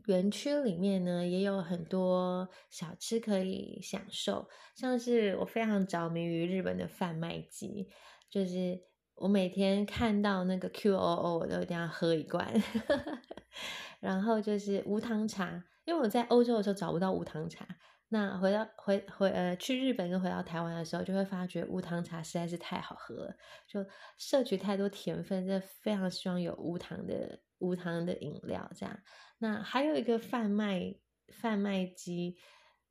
[0.05, 7.87] 园区里面呢，也有很多小吃可以享受，像是我非常着迷于日本的贩卖机，
[8.29, 8.81] 就是
[9.15, 12.51] 我每天看到那个 Q O O，我都一定要喝一罐。
[14.01, 17.65] 然后就是无糖茶，因为我在欧洲的时候找不到无糖茶，
[18.13, 23.35] 那回到回回呃去日本跟回到台湾的时候，就会发觉无糖茶实在是太好喝了，
[23.67, 23.83] 就
[24.19, 28.99] 摄取太多甜分，真的非常希望有无糖的无糖的饮料这样。
[29.39, 30.93] 那还有一个贩卖
[31.41, 32.37] 贩卖机，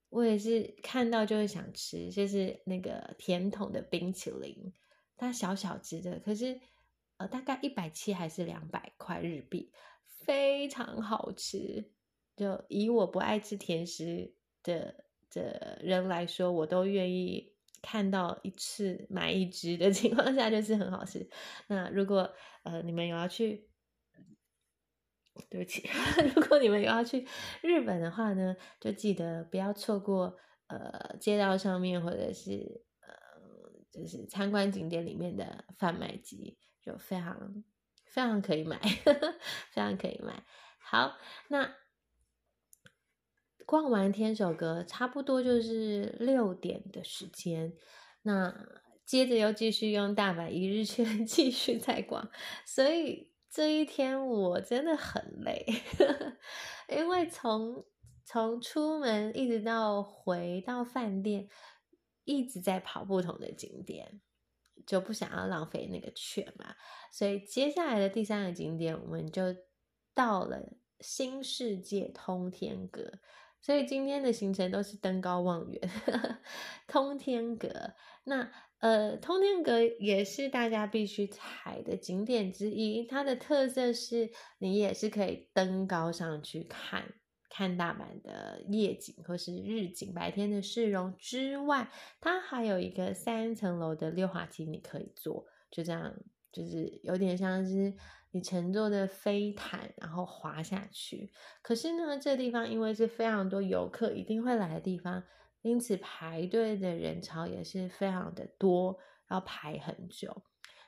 [0.09, 4.75] 我也是看到就会想吃，就是那个甜筒的冰淇淋，
[5.17, 6.61] 它小小只的，可是
[7.19, 9.71] 呃大概一百七还是两百块日币，
[10.05, 11.93] 非常好吃。
[12.35, 21.29] 就以我不爱吃甜食的的人来说，我都愿意看到一次买一只的 情况下，就是很好吃。
[21.69, 22.33] 那如果
[22.65, 23.69] 呃你们有要去。
[25.49, 25.89] 对不起，
[26.37, 27.27] 如果你们有要去
[27.63, 33.09] 日本的话呢，就记得不要错过呃街道上面或者是呃
[33.91, 37.65] 就是参观景点里面的贩卖机，就非常
[38.05, 38.79] 非常可以买，
[39.73, 40.45] 非常可以买。
[40.79, 41.17] 好，
[41.49, 41.75] 那
[43.67, 47.73] 逛完天守阁差不多就是六点的时间，
[48.23, 48.55] 那
[49.05, 52.31] 接着又继续用大阪一日券 继续再逛，
[52.65, 53.31] 所以。
[53.55, 55.67] 这一天我真的很累，
[56.89, 57.85] 因为从
[58.25, 61.51] 从出门一直到回到饭店，
[62.25, 64.23] 一直在跑不同的景点，
[64.87, 66.75] 就不想要浪费那个券嘛。
[67.13, 69.55] 所以接下来的第三个景点，我们就
[70.15, 73.19] 到了新世界通天阁。
[73.63, 75.81] 所以今天的行程都是登高望远，
[76.89, 77.95] 通天阁。
[78.25, 83.05] 那呃，通天阁也是大家必须踩的景点之一。
[83.07, 87.15] 它的特色是你也是可以登高上去看，
[87.49, 91.89] 看大阪的夜景或是日景，白天的市容之外，
[92.21, 95.47] 它还有一个三层楼的溜滑梯，你可以坐。
[95.71, 96.13] 就这样，
[96.51, 97.95] 就是有点像是
[98.33, 101.33] 你乘坐的飞毯，然后滑下去。
[101.63, 105.23] 可是呢，这地方因为是非常多游客一定会来的地方，
[105.61, 108.99] 因此排队的人潮也是非常的多，
[109.31, 110.43] 要排很久。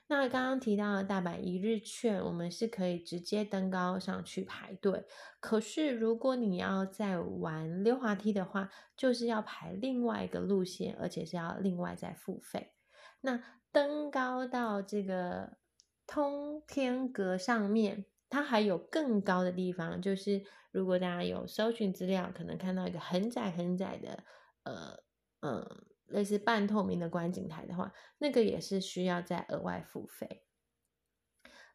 [0.07, 5.03] 那刚刚提到的大阪一日券，我们是可以直接登高上去排队。
[5.39, 12.73] 可是如果你要再玩溜滑梯的话，就是要排另外一个路线，而且是要另外再付费。
[13.21, 15.57] 那登高到这个
[16.07, 24.23] 通天阁上面，它还有更高的地方，就是如果大家有搜寻资料，可能看到一个很窄很窄的，
[24.63, 25.03] 呃，
[25.41, 25.85] 嗯。
[26.07, 30.45] 类似半透明的观景台的话，那个也是需要再额外付费，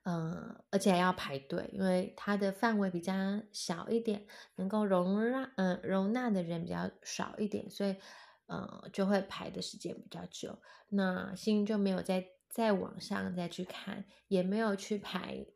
[0.05, 3.12] 嗯，而且还要排队，因为它的范围比较
[3.53, 7.97] 小一点，能够容纳嗯容纳的人比较少一点，所以
[8.47, 10.57] 嗯就会排的时间比较久。
[10.90, 15.47] 那新就没有在再往上再去看，也没有去排。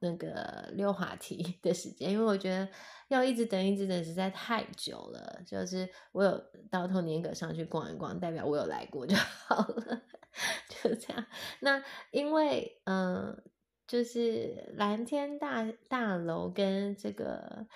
[0.00, 2.68] 那个溜滑梯的时间，因为我觉得
[3.08, 5.40] 要一直等一直等实在太久了。
[5.46, 10.02] 就是我有到通年阁上去逛一逛，代表我有来过就好了，
[10.68, 11.24] 就这样。
[11.60, 13.42] 那因为嗯，
[13.86, 17.66] 就是蓝天大大楼跟这个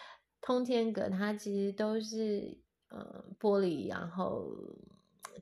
[0.43, 2.61] 通天阁，它其实都是
[2.91, 4.51] 嗯玻璃，然后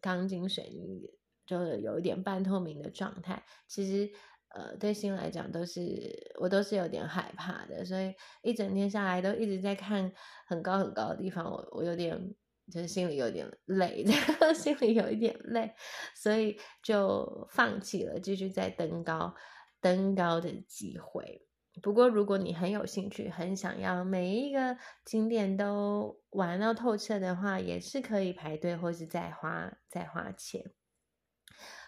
[0.01, 1.11] 钢筋水泥，
[1.46, 4.12] 就是有一点半透明的状态，其实。
[4.50, 10.11] 呃，对心来讲都是我都是有点害怕的，所以一整天下来都一直在看
[10.46, 12.35] 很高很高的地方，我我有点
[12.72, 14.02] 就是心里有点累，
[14.56, 15.74] 心里有一点累，
[16.14, 19.35] 所以就放弃了继续再登高
[19.82, 21.46] 登高的机会。
[21.82, 30.72] 不过如果你很有兴趣，很想要每一个景点都玩到透彻的话，也是可以排队或是再花再花钱。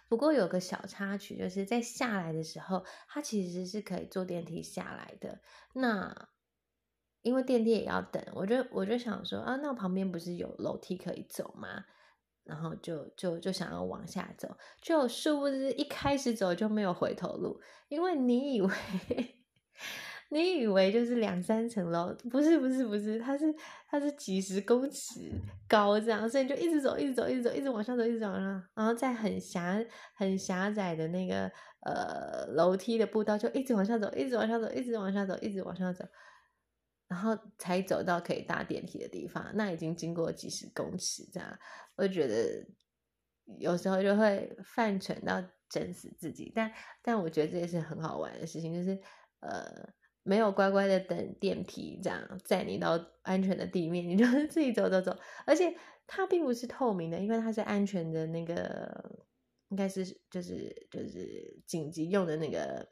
[0.09, 5.41] 不过有个小插曲，就是在下来的时候，它其实是可以坐电梯下来的。
[5.75, 6.29] 那
[7.23, 11.85] 因为电梯也要等，我就我就想说啊，那旁边不是有楼梯可以走吗？
[12.45, 18.71] 然后就就就想要往下走，就殊不知一开始走就没有回头路，因为你以为。
[20.31, 23.47] 你以为就是两三层楼，不是不是不是，它是
[23.89, 25.33] 它是几十公尺
[25.67, 29.83] 高这样，所以你就一直走，一直走，一直走，一直往上走，一直往上，然后在很狭
[30.15, 36.05] 很狭窄的那个呃楼梯的步道，就一直往下走，一直往下走，一直往下走，一直往上走，
[37.09, 39.51] 然后才走到可以搭电梯的地方。
[39.55, 41.59] 那已经经过几十公尺这样，
[41.97, 42.67] 我觉得
[43.59, 49.01] 有时候就会犯蠢到整死自己，但但我觉得这也是很好玩的事情，就是
[49.41, 49.97] 呃。
[50.29, 55.17] 没有乖乖的等电梯，这样载你到安全的地面，你就 自己走走走。
[55.47, 55.75] 而且
[56.07, 59.25] 它并不是透明的，因为它是安全的那个，
[59.71, 62.87] 应该是就是就是紧急用的那个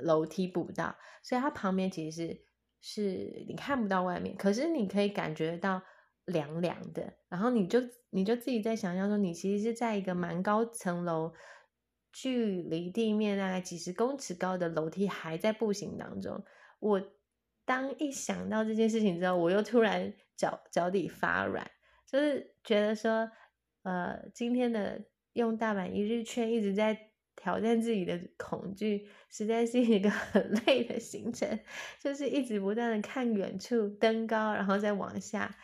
[0.00, 2.40] 楼梯步道，所以它旁边其实是
[2.80, 5.82] 是你看不到外面，可是你可以感觉到
[6.24, 7.12] 凉凉的。
[7.28, 11.34] 然后你就你就自己在想象说，你其实是在一个蛮高层楼。
[12.12, 16.44] 距离地面大概几十公尺高的楼梯还在步行当中，
[16.80, 17.00] 我
[17.64, 21.70] 当一想到这件事情之后，我又突然脚脚底发软，
[22.06, 23.30] 就是觉得说，
[23.82, 31.58] 呃，今天的用大阪一日券一直在挑战自己的恐惧，实在是一个很累的行程，
[32.00, 35.56] 就是一直不断的看远处登高，然后再往下，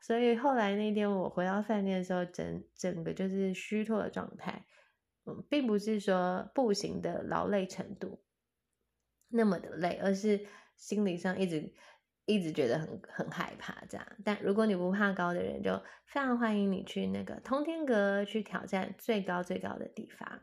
[0.00, 4.64] 所以后来那天我回到饭店的时候，整整个就是虚脱的状态。
[5.48, 8.22] 并不是说步行的劳累程度
[9.28, 11.72] 那么的累，而是心理上一直
[12.24, 14.06] 一直觉得很很害怕这样。
[14.24, 20.40] 但如果你不怕高的人，就非常欢迎你去那个通天阁去挑战最高最高的地方。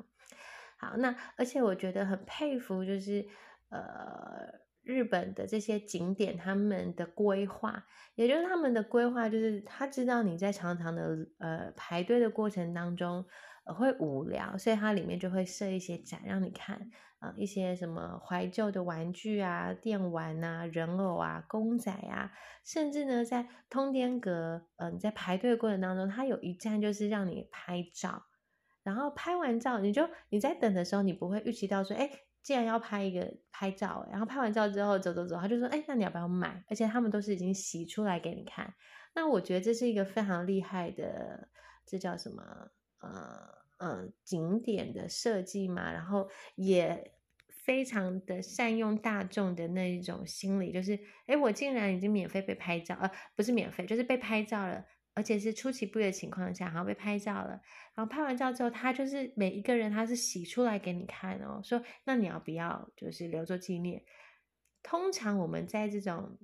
[0.77, 3.25] 好，那而且我觉得很佩服，就是
[3.69, 13.25] 呃日本的这些景点他们的规划，也就是他们的规划，就是他知道你在长长的呃排队的过程当中。
[13.73, 22.31] 会无聊，所以它里面就会设一些展让你看，啊，一些什么怀旧的玩具啊、电玩啊、人偶啊、公仔啊，
[22.63, 28.23] 甚至呢，在通天阁，呃，你在排队的过程当中，它有一站就是让你拍照，
[28.83, 32.07] 然后拍完照，你就你在等的时候，你不会预期到说，哎，
[32.43, 36.63] 既然要拍一个拍照，然后拍完照之后走走走，他就说，哎，那你要不要买？
[36.69, 38.71] 而且他们都是已经洗出来给你看，
[39.15, 41.49] 那我觉得这是一个非常厉害的，
[41.83, 42.43] 这叫什么？
[43.13, 43.55] 呃。
[43.77, 47.11] 嗯，景点的设计嘛，然后也
[47.49, 57.61] 非常的善用大众的那一种心理，就是，哎，我竟然已经免费被拍照，呃，不是免费，就是被拍照了，而且是出其不意的情况下，然后被拍照了，
[57.95, 64.01] 然后拍完照之后，他就是每一个人他是洗出来给你看哦，说那你要不要就是留作纪念？
[64.81, 66.39] 通常我们在这种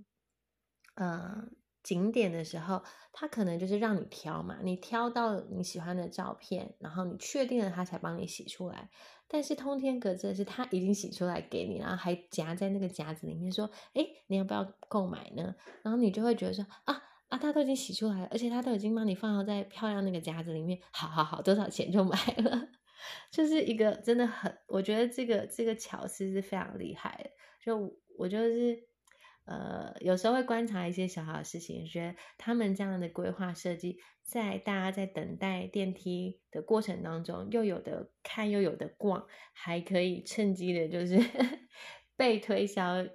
[0.96, 1.48] 呃
[1.84, 8.90] 景点的时候，他可能就是让你挑嘛，你挑到你喜欢的照片，然后你确定了他才帮你洗出来。
[9.28, 15.56] 但是通天阁这是他已经洗出来给你，然后还夹在那个夹子里面，说哎你要不要购买呢？
[15.84, 17.04] 然后你就会觉得说啊。
[17.32, 22.68] 啊，他都已经洗出来了，而且他都已经帮你放好在漂亮那个夹子里面，好好好，多少钱就买了，
[23.32, 27.30] 就是一个真的很，我觉得这个这个巧思是非常厉害的。
[27.64, 28.78] 就我就是
[29.46, 41.18] 呃，有时候会观察一些小小的事情，觉得他们这样的规划设计，在大家在等待电梯的过程当中，又有的看又有的逛，还可以趁机的就是
[42.16, 43.06] 被推销，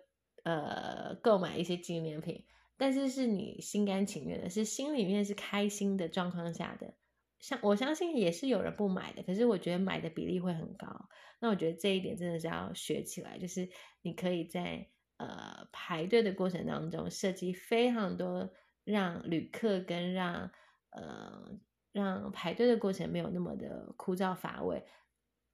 [0.43, 2.45] 呃，购买一些纪念品。
[2.77, 6.95] 但是是你心甘情愿的，是心里面是开心的状况下的，
[7.39, 11.09] 像我相信也是有人不买的，可是我觉得买的比例会很高。
[11.41, 13.71] 那我觉得这一点真的是要学起来，就是
[14.03, 18.51] 你可以在呃排队的过程当中设计非常多
[18.85, 20.51] 让旅客跟让
[20.91, 21.59] 呃
[21.93, 24.85] 让排队的过程没有那么的枯燥乏味，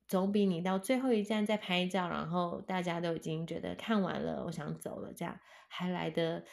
[0.09, 5.39] 总比你到最后一站再拍照，然后大家都已经觉得看完了，我想走了，这样
[5.69, 6.45] 还来的。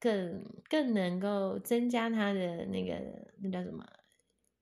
[0.00, 2.94] 更更能够增加它的那个
[3.42, 3.84] 那叫什么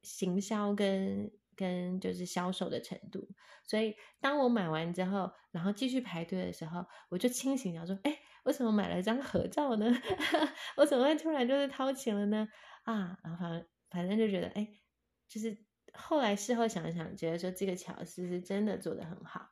[0.01, 3.29] 行销跟跟就是销售的程度，
[3.65, 9.87] 所以当我买完之后，然后继续排队的时候，我就清醒了，说：“哎，为什么买了一张合照呢？
[10.77, 12.47] 我怎么会突然就是掏钱了呢？”
[12.85, 14.69] 啊，然后反反正就觉得，哎，
[15.29, 15.57] 就是
[15.95, 19.51] 后来事后想想，觉得说这个巧思是真的做的很好。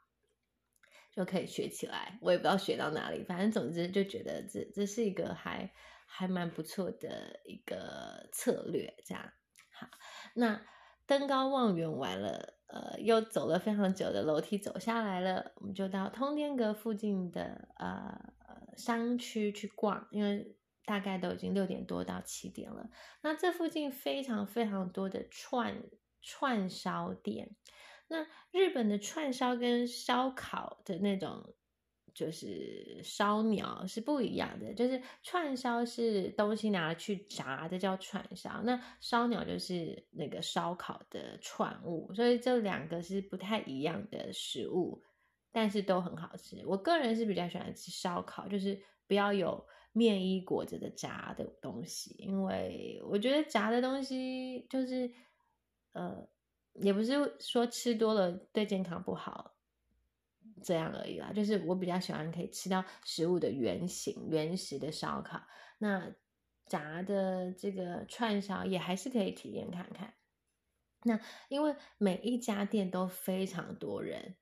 [1.11, 5.73] 就可以学起来，我也不知道学到哪里，反正总之就觉得这这是一个还
[6.07, 9.33] 还蛮不错的一个策略，这样
[9.71, 9.89] 好。
[10.35, 10.61] 那
[11.07, 18.33] 登高望远完了，呃，又走了非常久的楼梯走下来了，我们就到通天阁附近的呃
[18.77, 22.89] 商区去逛，因为大概都已经六点多到七点了。
[23.23, 25.83] 那这附近非常非常多的串
[26.21, 27.57] 串烧店。
[28.09, 31.55] 那日本的串烧跟烧烤的那种，
[32.15, 34.73] 就是烧鸟是不一样的。
[34.73, 45.03] 就是串烧是东西拿去炸，这叫串烧；那烧鸟就是那个烧烤的串物，所以这两个是不太一样的食物，
[45.53, 46.65] 但是都很好吃。
[46.65, 55.13] 我个人是比较喜欢吃烧烤，就是不要有面衣裹着的炸的东西，因为我觉得炸的东西就是
[55.93, 56.27] 呃。
[56.83, 59.54] 也不是说吃多了对健康不好，
[60.65, 61.31] 这样而已啦。
[61.33, 65.41] 就是我比较喜欢可以吃到食物的原形、原始的烧烤。
[65.79, 66.13] 那
[66.67, 70.15] 炸的这个串烧也还是可以体验看看。
[71.03, 74.37] 那因为每一家店都非常多人，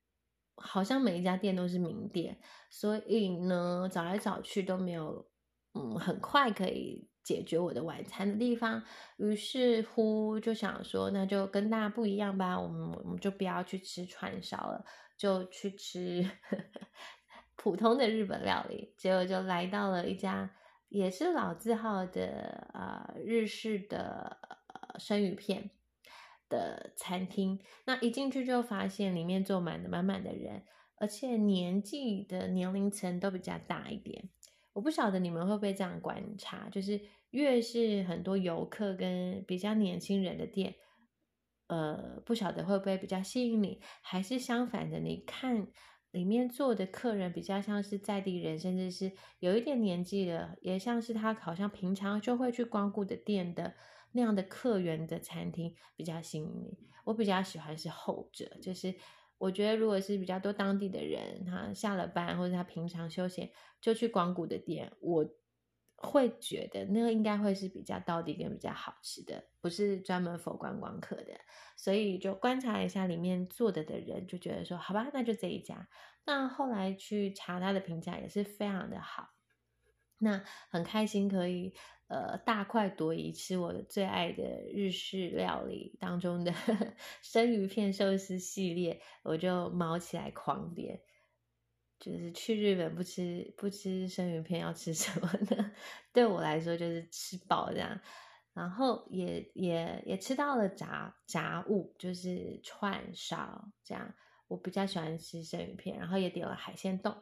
[0.54, 2.38] 好像每一家店都是名店，
[2.70, 5.28] 所以呢找来找去都没有，
[5.74, 7.10] 嗯，很快可以。
[7.22, 8.82] 解决我的晚餐的地方，
[9.16, 12.60] 于是乎就想说，那就跟大家不一样吧。
[12.60, 14.84] 我们我们就不要去吃串烧了，
[15.16, 16.28] 就去吃
[17.56, 18.94] 普通的日本料理。
[18.98, 20.50] 结果就来到了一家
[20.88, 24.38] 也是老字号的呃日式的
[24.98, 25.70] 生鱼片
[26.48, 27.60] 的餐厅。
[27.84, 30.64] 那一进去就发现里面坐满了满满的人，
[30.96, 34.28] 而且年纪的年龄层都比较大一点。
[34.72, 37.00] 我不晓得你们会不会这样观察，就是
[37.30, 40.74] 越是很多游客跟比较年轻人的店，
[41.66, 45.68] 呃，不晓得会不会比较吸引你，还是相反的，你看
[46.10, 53.74] 里面坐的客人比较像是在地人，甚至是有一点年纪的，也像是他好像平常就会去光顾的店的
[54.12, 56.78] 那样的客源的餐厅比较吸引你。
[57.04, 58.94] 我比较喜欢是后者，就是。
[59.42, 65.28] 我觉得，如果是比较多当地的人，他下了班或者他平常休闲就去光谷的店，我
[65.96, 71.32] 会觉得那个应该会是比较到底跟比较好吃的，不是专门否观光客的。
[71.76, 75.88] 所以就观察一下里面坐的的人，就觉得说，好吧，那就这一家。
[76.24, 79.30] 那后来去查他的评价也是非常的好，
[80.22, 81.74] 那很开心可以。
[82.08, 86.52] 呃，大快朵颐吃我最爱的日式料理当中的
[87.22, 91.00] 生鱼片寿司系列，我就毛起来狂点。
[91.98, 95.72] 就是去日本不吃不吃生鱼片，要吃什么呢？
[96.12, 97.98] 对我来说就是吃饱这样。
[98.52, 104.14] 然后也也也吃到了炸炸物，就是串烧这样。
[104.48, 107.16] 我比较喜欢吃生鱼片，然后也点了海鲜冻。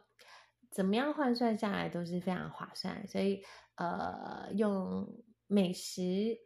[0.71, 3.43] 怎么样换算下来都是非常划算，所以
[3.75, 5.05] 呃，用
[5.47, 6.39] 美食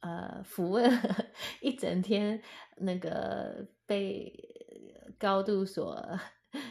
[0.00, 0.88] 呃抚慰
[1.60, 2.40] 一整天
[2.76, 4.32] 那个被
[5.18, 6.00] 高度所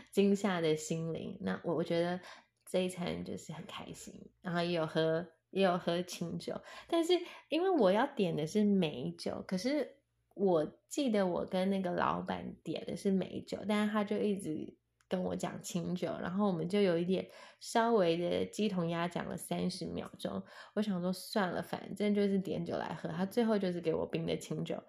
[0.09, 1.38] 惊吓的心灵。
[1.41, 2.18] 那我我觉得
[2.66, 7.11] 这一餐就是很开心，然后也有喝也有喝清酒，但是
[7.49, 9.97] 因为我要点的是美酒，可是
[10.34, 14.78] 我记得我跟那个老板点的是美酒，但是他就一直。
[15.14, 20.41] 跟我讲清酒，然后我们就有一点稍微的鸡同鸭讲了三十秒钟。
[20.74, 23.07] 我想说算了，反正就是点酒来喝。
[23.09, 24.82] 他最后就是给我冰的清酒，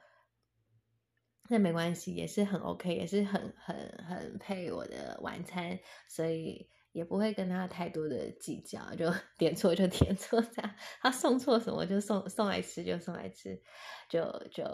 [1.50, 3.76] 那没关系，也是很 OK，也是很很
[4.08, 10.74] 很配我的晚餐，所以也不会跟他太多的计较，就 点错就点错这样。
[11.02, 13.62] 他送错什么就送送来吃就送来吃，
[14.08, 14.64] 就就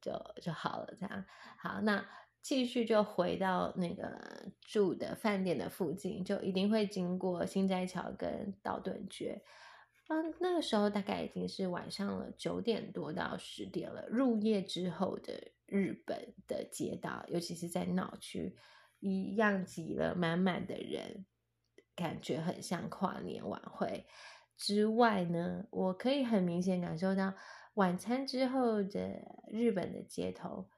[0.00, 1.24] 就就好了这样。
[1.58, 2.06] 好，那。
[2.42, 9.42] 继续就回到那个住的饭店的附近，就一定会经过新斋桥跟道顿崛。
[10.08, 18.56] 嗯，那个时候大概已经是晚上了九点多到十点了，入夜之后的日本的街道，尤其是在闹区，
[18.98, 21.24] 一样挤了满满的人，
[21.94, 24.04] 感觉很像跨年晚会。
[24.56, 27.34] 之外呢，我可以很明显感受到
[27.74, 30.68] 晚餐之后的日本的街头。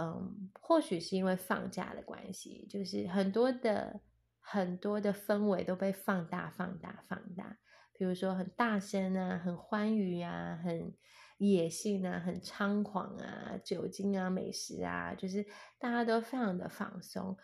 [0.00, 4.00] 嗯，或许是因为放假的关系，就是很多的
[4.40, 7.58] 很多的氛围都被放大、放大、放大。
[7.92, 10.94] 比如说很大声啊，很欢愉啊，很
[11.36, 15.44] 野性啊，很猖狂啊，酒精啊，美食啊，就是
[15.78, 17.36] 大家都非常的放松。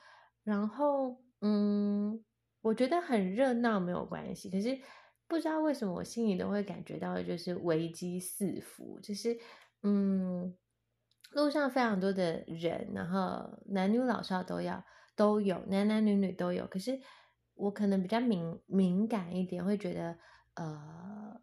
[0.43, 2.25] 然后，嗯，
[2.63, 4.81] 我觉得很热闹没有关系，可是
[5.29, 9.39] 不知道为什么我心里都会感觉到就是危机四伏，就是
[9.83, 10.57] 嗯。
[11.33, 16.67] 路上非常多的人，然后男女老少都要都有，男男女女都有。
[16.67, 17.01] 可是
[17.55, 20.19] 我可能比较敏敏感一点，会觉得
[20.55, 21.41] 呃，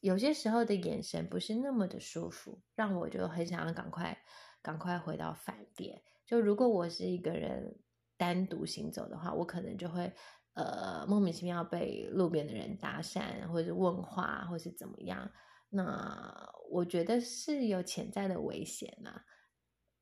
[0.00, 4.16] 有些时候的眼神不是那么的舒服，让我就很想要赶快
[4.62, 6.02] 赶快回到饭店。
[6.24, 7.78] 就如果我是一个人
[8.16, 10.12] 单独行走的话，我可能就会
[10.54, 15.30] 呃莫名其妙被路边的人搭讪，或者问话，或是怎么样。
[15.70, 19.22] 那我觉得是有潜在的危险呐，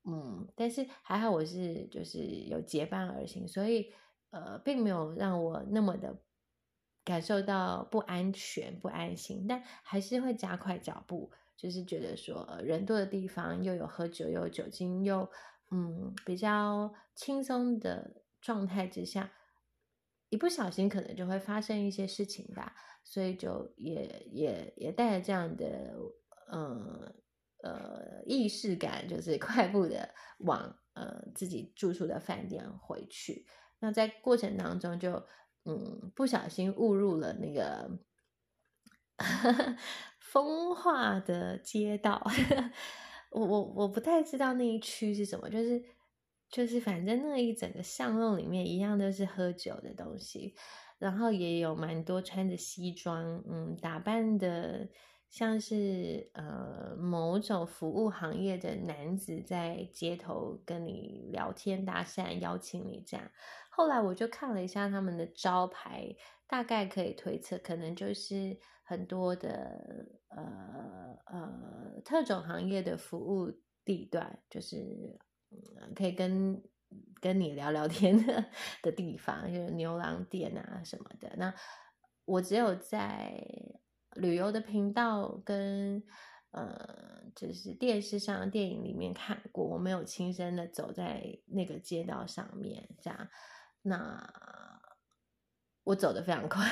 [0.03, 3.93] 嗯，但是还好我是就是有结伴而行，所以
[4.29, 6.21] 呃，并没有让我那么的
[7.03, 15.29] 感受到不安全、不安心，但还是会加快脚步，就是觉得说人多的地方又有喝酒又有酒精又
[15.71, 19.31] 嗯比较轻松的状态之下，
[20.29, 22.75] 一不小心可能就会发生一些事情吧。
[23.03, 25.95] 所以就也也也带着这样的
[26.51, 27.15] 嗯
[27.63, 33.45] 呃意识感，就是快步的往呃自己住宿的饭店回去。
[33.79, 35.25] 那在过程当中，就
[35.63, 37.99] 嗯不小心误入了那个
[40.19, 42.21] 风化的街道。
[43.31, 45.81] 我我我不太知道那一区是什么，就是
[46.49, 50.55] 就是反正那一整个巷弄里面一样都是喝酒的东西。
[50.99, 54.89] 然后也有蛮多穿着西装，嗯，打扮的
[55.29, 63.29] 像是呃某种服务行业的男子在街头跟你聊天搭讪，邀请你这样。
[63.69, 66.15] 后来我就看了一下他们的招牌，
[66.47, 73.51] 大概可以推测，可能就是很多的呃呃特种行业的服务
[73.85, 75.19] 地段，就是
[75.95, 76.61] 可以跟。
[77.19, 78.45] 跟你聊聊天的
[78.83, 81.33] 的地方，就是牛郎店啊什么的。
[81.35, 81.53] 那
[82.25, 83.43] 我只有在
[84.13, 86.01] 旅游的频道跟
[86.51, 93.27] 呃，就是电视上电影里面看过，我没有亲身的走在那个街道上面这样。
[93.81, 94.31] 那
[95.83, 96.63] 我走的非常快，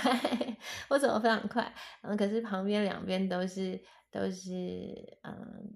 [0.89, 1.73] 我走的非常快。
[2.03, 5.75] 嗯，可是旁边两边都是都是嗯。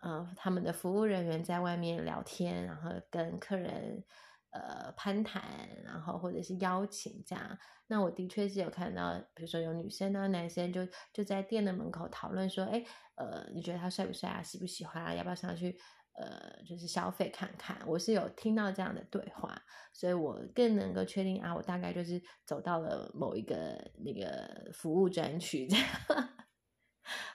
[0.00, 4.02] 呃，他们的服务人员在外面聊天，然后跟客人
[4.50, 5.42] 呃攀谈，
[5.84, 7.58] 然后或者是邀请这样。
[7.86, 12.82] 那我的确是有看到，比如说有女生啊、男生就就在店的门口讨论说，哎，
[13.16, 14.42] 呃，你觉得他帅不帅啊？
[14.42, 15.12] 喜不喜欢啊？
[15.14, 15.78] 要不要上去
[16.14, 17.76] 呃，就是消费看看？
[17.86, 19.60] 我是有听到这样的对话，
[19.92, 25.86] 所以我更能够确定啊，我大概就是走到了某一个那个服务专区这样。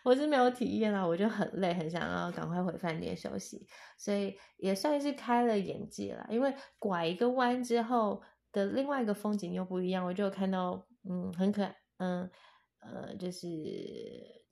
[0.05, 3.65] 我是没有体验啦，我就很累，很想要赶快回饭店休息，
[3.97, 6.27] 所以也算是开了眼界了。
[6.29, 12.29] 因为拐一个弯之后的另外一个风景又不一样，我就看到，嗯，很可爱，嗯，
[12.81, 13.49] 呃，就是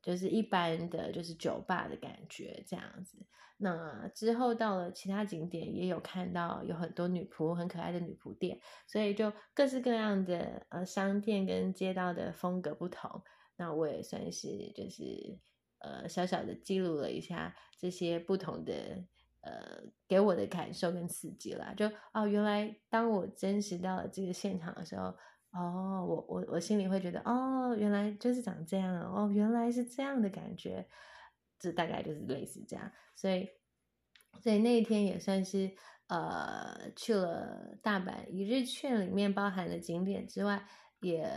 [0.02, 3.24] 就是一般的就是酒吧的感觉这样子。
[3.58, 13.22] 那之后到了其他景点，也有看到有很多女仆，很可爱的女仆店，所以就各式各样的呃商店跟街道的风格不同。
[13.58, 15.40] 那我也算是就是
[15.80, 18.74] 呃小小的记录了一下这些不同的
[19.42, 21.74] 呃给我的感受跟刺激啦。
[21.76, 25.16] 就哦，原来当我真实到了这个现场的时候，
[25.52, 30.88] 哦，我我我心里会觉得哦，原来就是长这样哦，原来是这样的感觉，
[31.60, 33.50] 这大概就是类似这样，所以
[34.42, 35.76] 所以那一天也算是。
[36.08, 40.68] 呃，去了大阪一日券，里面包含的景点之外，
[41.04, 41.30] 也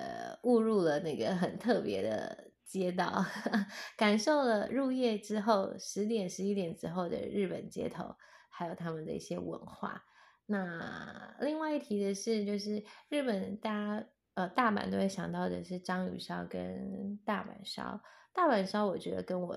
[0.45, 3.25] 误入了那个很特别的街道，
[3.99, 8.17] 感受了入夜之后十点、十一点之后的日本街头，
[8.49, 10.05] 还有他们的一些文化。
[10.47, 18.01] 那另外一提的是，就是日本大家呃大阪都会想到的是章鱼烧跟大阪烧。
[18.33, 19.57] 大阪烧我觉得跟我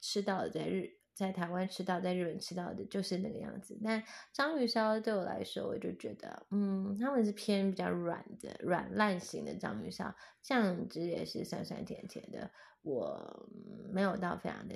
[0.00, 1.03] 吃到的在日。
[1.14, 3.78] 在台湾吃到，在日本吃到的就是那个样子。
[3.84, 4.02] 但
[4.32, 10.12] 章鱼烧对我来说，我就觉得，嗯，他们是偏比较软的、软烂型的章鱼烧，
[10.42, 12.50] 酱汁也是酸酸甜甜的，
[12.82, 13.48] 我
[13.92, 14.74] 没有到非常的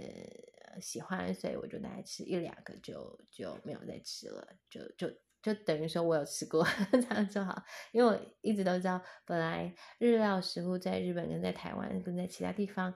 [0.80, 5.12] 喜欢，所以我就大概吃一两个就就没有再吃了，就就
[5.43, 7.61] 就等于说我有吃过 这样就好，
[7.91, 12.95] 因为我一直都知道，本来日料食物在日本跟在台湾跟在其他地方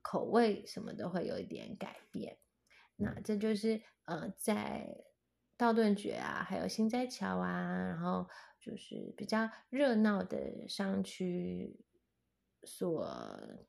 [0.00, 2.38] 口味什么都会有一点改变。
[3.00, 5.04] 那这就是呃，在
[5.56, 7.50] 道顿崛啊，还有新斋桥啊，
[7.88, 8.28] 然后
[8.60, 11.80] 就是比较热闹的商区
[12.62, 13.06] 所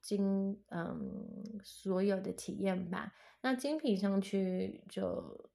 [0.02, 3.14] 经嗯所有的体验吧。
[3.42, 5.50] 那精品商区就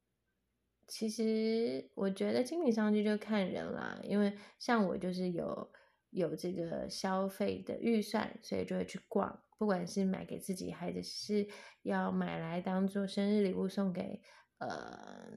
[0.86, 5.72] 其实我觉得精品商区就看人啦，因为像我就是有
[6.16, 9.42] 有这个消费的预算，所以就会去逛。
[9.58, 11.46] 不管是买给自己，还是
[11.82, 14.22] 要买来当做生日礼物送给
[14.58, 15.30] 呃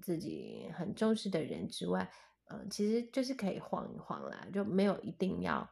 [0.00, 2.10] 自己很重视的人之外，
[2.44, 5.68] 呃，其实就是可以晃一晃啦，就没有一定要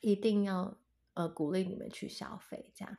[0.00, 0.78] 一定要
[1.14, 2.96] 呃鼓励你们去消费，这样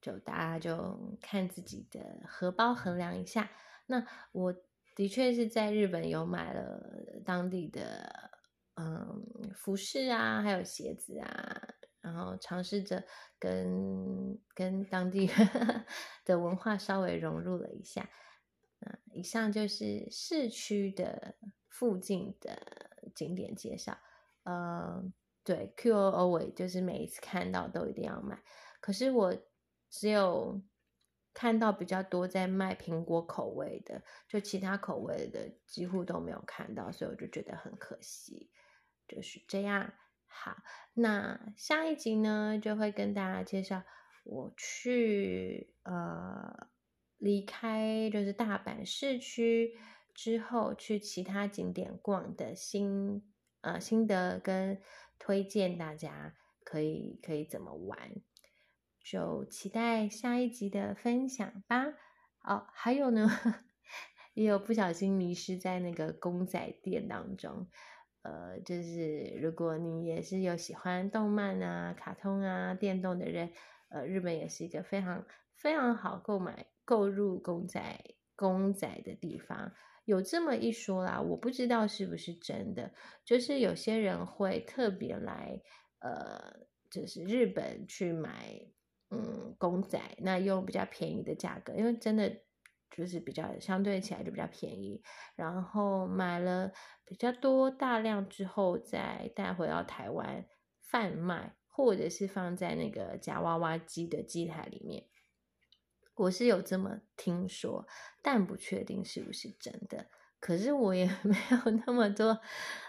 [0.00, 3.50] 就大家就看自己的荷包衡量一下。
[3.86, 4.54] 那我
[4.96, 8.30] 的确是在日本有买了当地的
[8.76, 11.68] 嗯服饰啊，还有鞋子啊。
[12.00, 13.02] 然后尝试着
[13.38, 15.26] 跟跟当地
[16.26, 18.08] 的文化稍微融入了一下。
[19.14, 21.36] 以上就是市区的
[21.70, 22.58] 附近的
[23.14, 23.96] 景点介绍。
[24.42, 25.02] 呃，
[25.42, 28.42] 对，Q O O 尾就是每一次看到都一定要买。
[28.82, 29.34] 可是我
[29.88, 30.60] 只有
[31.32, 38.50] 看到比较多在卖苹果口味的，就其他口味的几乎都没有看到，所以我就觉得很可惜。
[39.08, 39.92] 就是这样。
[40.26, 40.56] 好，
[40.94, 43.82] 那下一集呢，就会跟大家介绍
[44.24, 46.68] 我去呃
[47.18, 49.78] 离开就是大阪市区
[50.12, 53.22] 之后，去其他景点逛的心
[53.60, 54.80] 呃心得跟
[55.18, 56.34] 推荐，大家
[56.64, 58.10] 可以可以怎么玩，
[59.00, 61.94] 就期待下一集的分享吧。
[62.42, 63.30] 哦，还有呢，
[64.34, 67.68] 也有不小心迷失在那个公仔店当中。
[68.24, 73.50] 呃，就是如果你也是有喜欢动漫啊、卡通啊、电动的人，
[73.90, 77.80] 呃，日本也是一个非常非常好购买、购入公仔
[78.34, 79.72] 公仔的地方。
[80.06, 82.94] 有这么一说啦，我不知道是不是真的，
[83.26, 85.60] 就是有些人会特别来，
[85.98, 88.58] 呃，就是日本去买
[89.10, 92.34] 嗯公仔，那用比较便宜的价格，因为真的。
[92.96, 95.02] 就是比较相对起来就比较便宜，
[95.34, 96.70] 然后买了
[97.04, 100.46] 比较多大量之后再带回到台湾
[100.80, 105.06] 贩卖，或者是放在那个夹娃娃机的机台里面。
[106.14, 107.84] 我是有这么听说，
[108.22, 110.06] 但不确定是不是真的。
[110.38, 112.38] 可是我也 没有那么多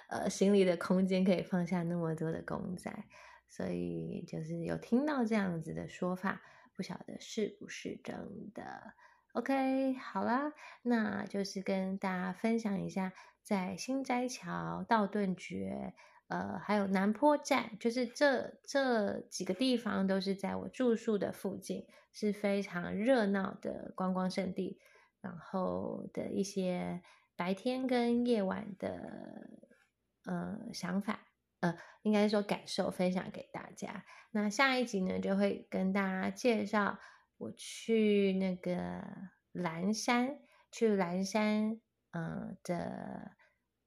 [0.09, 2.93] 呃行李的空间可以放下那么多的公仔，
[3.47, 6.43] 所以就是有听到这样子的说法，
[6.75, 8.93] 不晓得是不是真的。
[9.35, 13.11] OK，好啦，那就是跟大家分享一下，
[13.43, 15.93] 在新斋桥、道顿崛，
[16.29, 24.79] 呃，还有南坡站，就是这这几个地方都是在我住宿的附近，是非常热闹的观光胜地。
[25.19, 27.01] 然后的一些
[27.35, 29.49] 白天跟夜晚的
[30.23, 31.19] 呃想法，
[31.59, 34.05] 呃，应该说感受，分享给大家。
[34.31, 36.97] 那下一集呢，就会跟大家介绍。
[37.37, 39.03] 我去那个
[39.51, 40.39] 蓝山，
[40.71, 41.79] 去蓝山，
[42.11, 43.31] 嗯的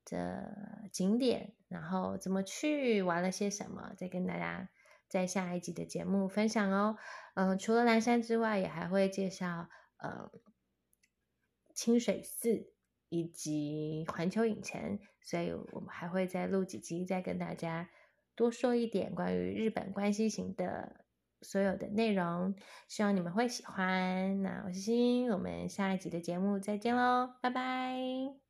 [0.05, 4.69] 的景点，然后怎么去，玩了些什么，再跟大家
[5.09, 6.97] 在下一集的节目分享哦。
[7.35, 9.69] 嗯，除了蓝山之外，也还会介绍
[9.99, 10.31] 呃
[11.75, 12.73] 清水寺
[13.09, 17.89] 以及环球影城，所以我们还会再录几集，再跟大家
[18.35, 21.05] 多说一点关于日本关西行的
[21.43, 22.55] 所有的内容，
[22.89, 24.43] 希望你们会喜欢。
[24.43, 28.48] 那我是欣，我们下一集的节目再见喽，拜拜。